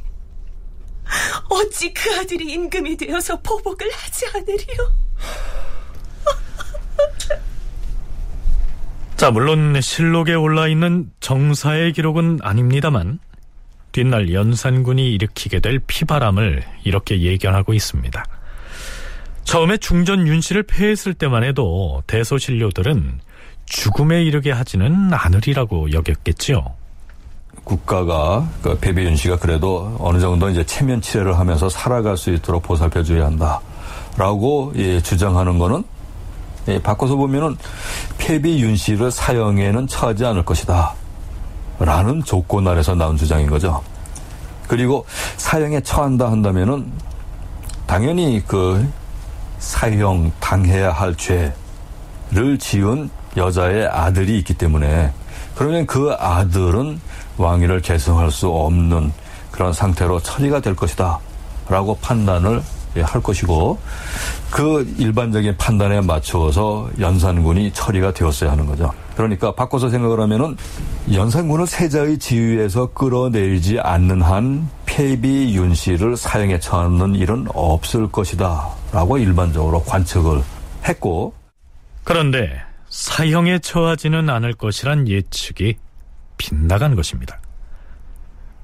[1.48, 4.94] 어찌 그 아들이 임금이 되어서 보복을 하지 않으리요?
[9.16, 13.20] 자, 물론 실록에 올라 있는 정사의 기록은 아닙니다만
[13.92, 18.24] 뒷날 연산군이 일으키게 될 피바람을 이렇게 예견하고 있습니다.
[19.44, 23.20] 처음에 중전 윤 씨를 폐했을 때만 해도 대소신료들은
[23.66, 26.74] 죽음에 이르게 하지는 않으리라고 여겼겠지요.
[27.64, 33.02] 국가가 그 배비윤 씨가 그래도 어느 정도 이제 체면 치레를 하면서 살아갈 수 있도록 보살펴
[33.02, 35.84] 줘야 한다라고 예, 주장하는 거는
[36.68, 37.56] 예, 바꿔서 보면은
[38.18, 40.94] 폐비 윤 씨를 사형에는 처하지 않을 것이다.
[41.78, 43.82] 라는 조건 아래서 나온 주장인 거죠.
[44.68, 45.04] 그리고
[45.36, 46.90] 사형에 처한다 한다면은
[47.86, 48.86] 당연히 그
[49.58, 55.12] 사형 당해야 할 죄를 지은 여자의 아들이 있기 때문에
[55.54, 57.00] 그러면 그 아들은
[57.36, 59.12] 왕위를 계승할 수 없는
[59.50, 61.18] 그런 상태로 처리가 될 것이다.
[61.68, 62.62] 라고 판단을
[63.02, 63.78] 할 것이고
[64.50, 68.92] 그 일반적인 판단에 맞추어서 연산군이 처리가 되었어야 하는 거죠.
[69.16, 70.56] 그러니까 바꿔서 생각을 하면은
[71.12, 78.68] 연산군을 세자의 지위에서 끌어내리지 않는 한 폐비 윤 씨를 사형에 처하는 일은 없을 것이다.
[78.92, 80.42] 라고 일반적으로 관측을
[80.84, 81.32] 했고
[82.04, 82.50] 그런데
[82.90, 85.76] 사형에 처하지는 않을 것이란 예측이
[86.36, 87.40] 빗나간 것입니다.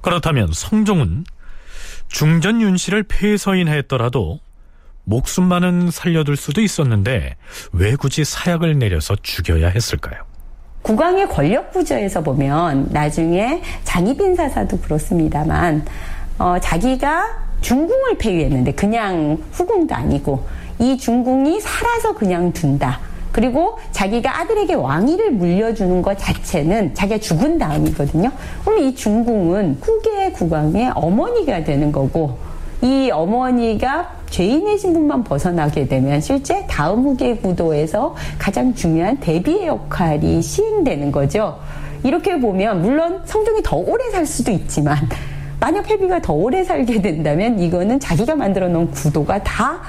[0.00, 1.24] 그렇다면 성종은
[2.08, 4.40] 중전 윤 씨를 폐서인했더라도
[5.04, 7.36] 목숨만은 살려둘 수도 있었는데
[7.72, 10.22] 왜 굳이 사약을 내려서 죽여야 했을까요?
[10.82, 15.84] 국왕의 권력 구조에서 보면 나중에 장희빈 사사도 그렇습니다만
[16.38, 20.46] 어, 자기가 중궁을 폐위했는데 그냥 후궁도 아니고
[20.78, 22.98] 이 중궁이 살아서 그냥 둔다.
[23.32, 28.30] 그리고 자기가 아들에게 왕위를 물려주는 것 자체는 자기가 죽은 다음이거든요.
[28.64, 32.36] 그럼 이 중궁은 후계 국왕의 어머니가 되는 거고
[32.82, 41.12] 이 어머니가 죄인의 신분만 벗어나게 되면 실제 다음 후계 구도에서 가장 중요한 대비의 역할이 시행되는
[41.12, 41.58] 거죠.
[42.02, 44.96] 이렇게 보면 물론 성종이 더 오래 살 수도 있지만
[45.60, 49.80] 만약 회비가 더 오래 살게 된다면 이거는 자기가 만들어 놓은 구도가 다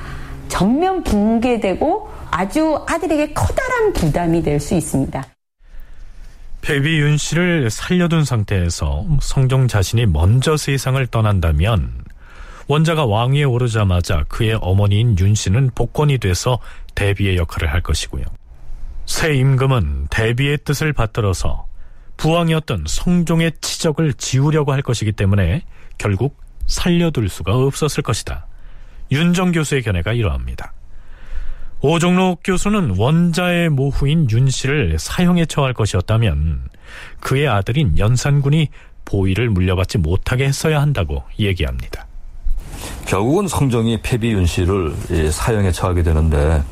[0.49, 5.23] 전면 붕괴되고 아주 아들에게 커다란 부담이 될 수 있습니다.
[6.61, 12.03] 배비 윤 씨를 살려둔 상태에서 성종 자신이 먼저 세상을 떠난다면
[12.67, 16.59] 원자가 왕위에 오르자마자 그의 어머니인 윤 씨는 복권이 돼서
[16.93, 18.23] 대비의 역할을 할 것이고요.
[19.07, 21.65] 새 임금은 대비의 뜻을 받들어서
[22.17, 25.63] 부왕이었던 성종의 치적을 지우려고 할 것이기 때문에
[25.97, 28.45] 결국 살려둘 수가 없었을 것이다.
[29.11, 30.73] 윤정 교수의 견해가 이러합니다.
[31.81, 36.69] 오종록 교수는 원자의 모후인 윤 씨를 사형에 처할 것이었다면
[37.19, 38.69] 그의 아들인 연산군이
[39.05, 42.05] 보위를 물려받지 못하게 했어야 한다고 얘기합니다.
[43.05, 44.93] 결국은 성종이 폐비 윤 씨를
[45.31, 46.63] 사형에 처하게 되는데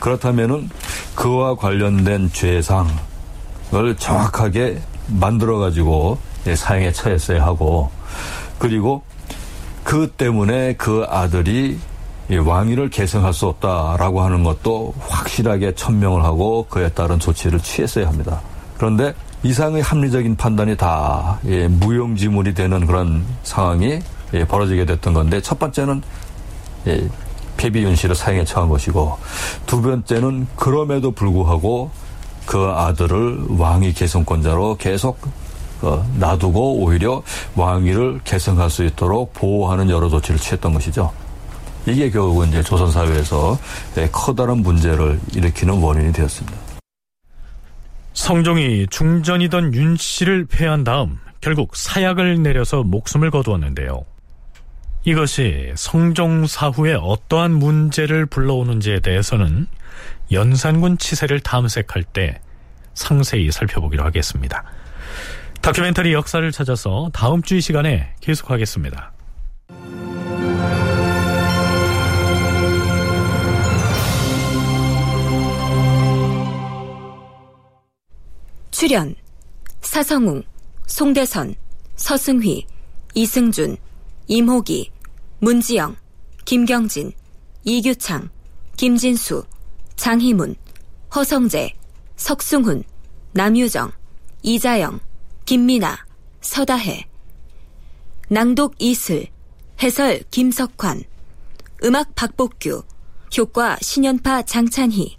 [0.00, 0.70] 그렇다면은
[1.14, 2.88] 그와 관련된 죄상을
[3.98, 6.18] 정확하게 만들어 가지고
[6.54, 7.90] 사형에 처했어야 하고
[8.58, 9.02] 그리고
[9.84, 11.78] 그 때문에 그 아들이
[12.30, 18.40] 왕위를 계승할 수 없다라고 하는 것도 확실하게 천명을 하고 그에 따른 조치를 취했어야 합니다.
[18.76, 24.00] 그런데 이상의 합리적인 판단이 다 무용지물이 되는 그런 상황이
[24.48, 26.02] 벌어지게 됐던 건데 첫 번째는
[27.56, 29.18] 폐비윤 씨를 사형에 처한 것이고
[29.66, 31.90] 두 번째는 그럼에도 불구하고
[32.46, 35.18] 그 아들을 왕위 계승권자로 계속
[35.82, 37.22] 어, 놔두고 오히려
[37.56, 41.12] 왕위를 계승할 수 있도록 보호하는 여러 조치를 취했던 것이죠.
[41.86, 43.58] 이게 결국은 이제 조선 사회에서
[44.10, 46.58] 커다란 문제를 일으키는 원인이 되었습니다.
[48.14, 54.04] 성종이 중전이던 윤 씨를 패한 다음 결국 사약을 내려서 목숨을 거두었는데요.
[55.04, 59.66] 이것이 성종 사후에 어떠한 문제를 불러오는지에 대해서는
[60.32, 62.40] 연산군 치세를 탐색할 때
[62.94, 64.64] 상세히 살펴보기로 하겠습니다.
[65.60, 69.12] 다큐멘터리 역사를 찾아서 다음 주 이 시간에 계속하겠습니다.
[78.84, 79.14] 출연
[79.80, 80.42] 사성웅,
[80.86, 81.54] 송대선,
[81.96, 82.66] 서승휘,
[83.14, 83.78] 이승준,
[84.26, 84.90] 임호기,
[85.38, 85.96] 문지영,
[86.44, 87.12] 김경진,
[87.64, 88.28] 이규창,
[88.76, 89.42] 김진수,
[89.96, 90.56] 장희문,
[91.14, 91.72] 허성재,
[92.16, 92.84] 석승훈,
[93.32, 93.90] 남유정,
[94.42, 95.00] 이자영,
[95.46, 96.04] 김미나,
[96.42, 97.06] 서다혜
[98.28, 99.28] 낭독 이슬
[99.82, 101.04] 해설 김석환
[101.84, 102.82] 음악 박복규
[103.38, 105.16] 효과 신연파 장찬희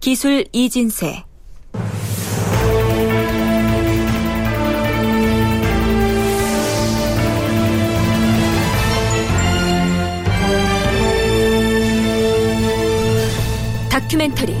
[0.00, 1.25] 기술 이진세
[14.06, 14.54] 다큐멘터리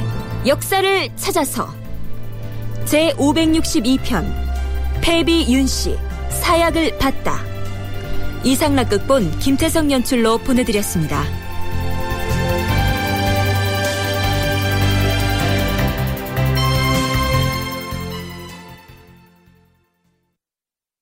[0.46, 1.72] 역사를 찾아서
[2.84, 4.24] 제 562편
[5.00, 5.96] 패비 윤씨
[6.30, 7.40] 사약을 받다
[8.42, 11.45] 이상락 극본 김태성 연출로 보내드렸습니다.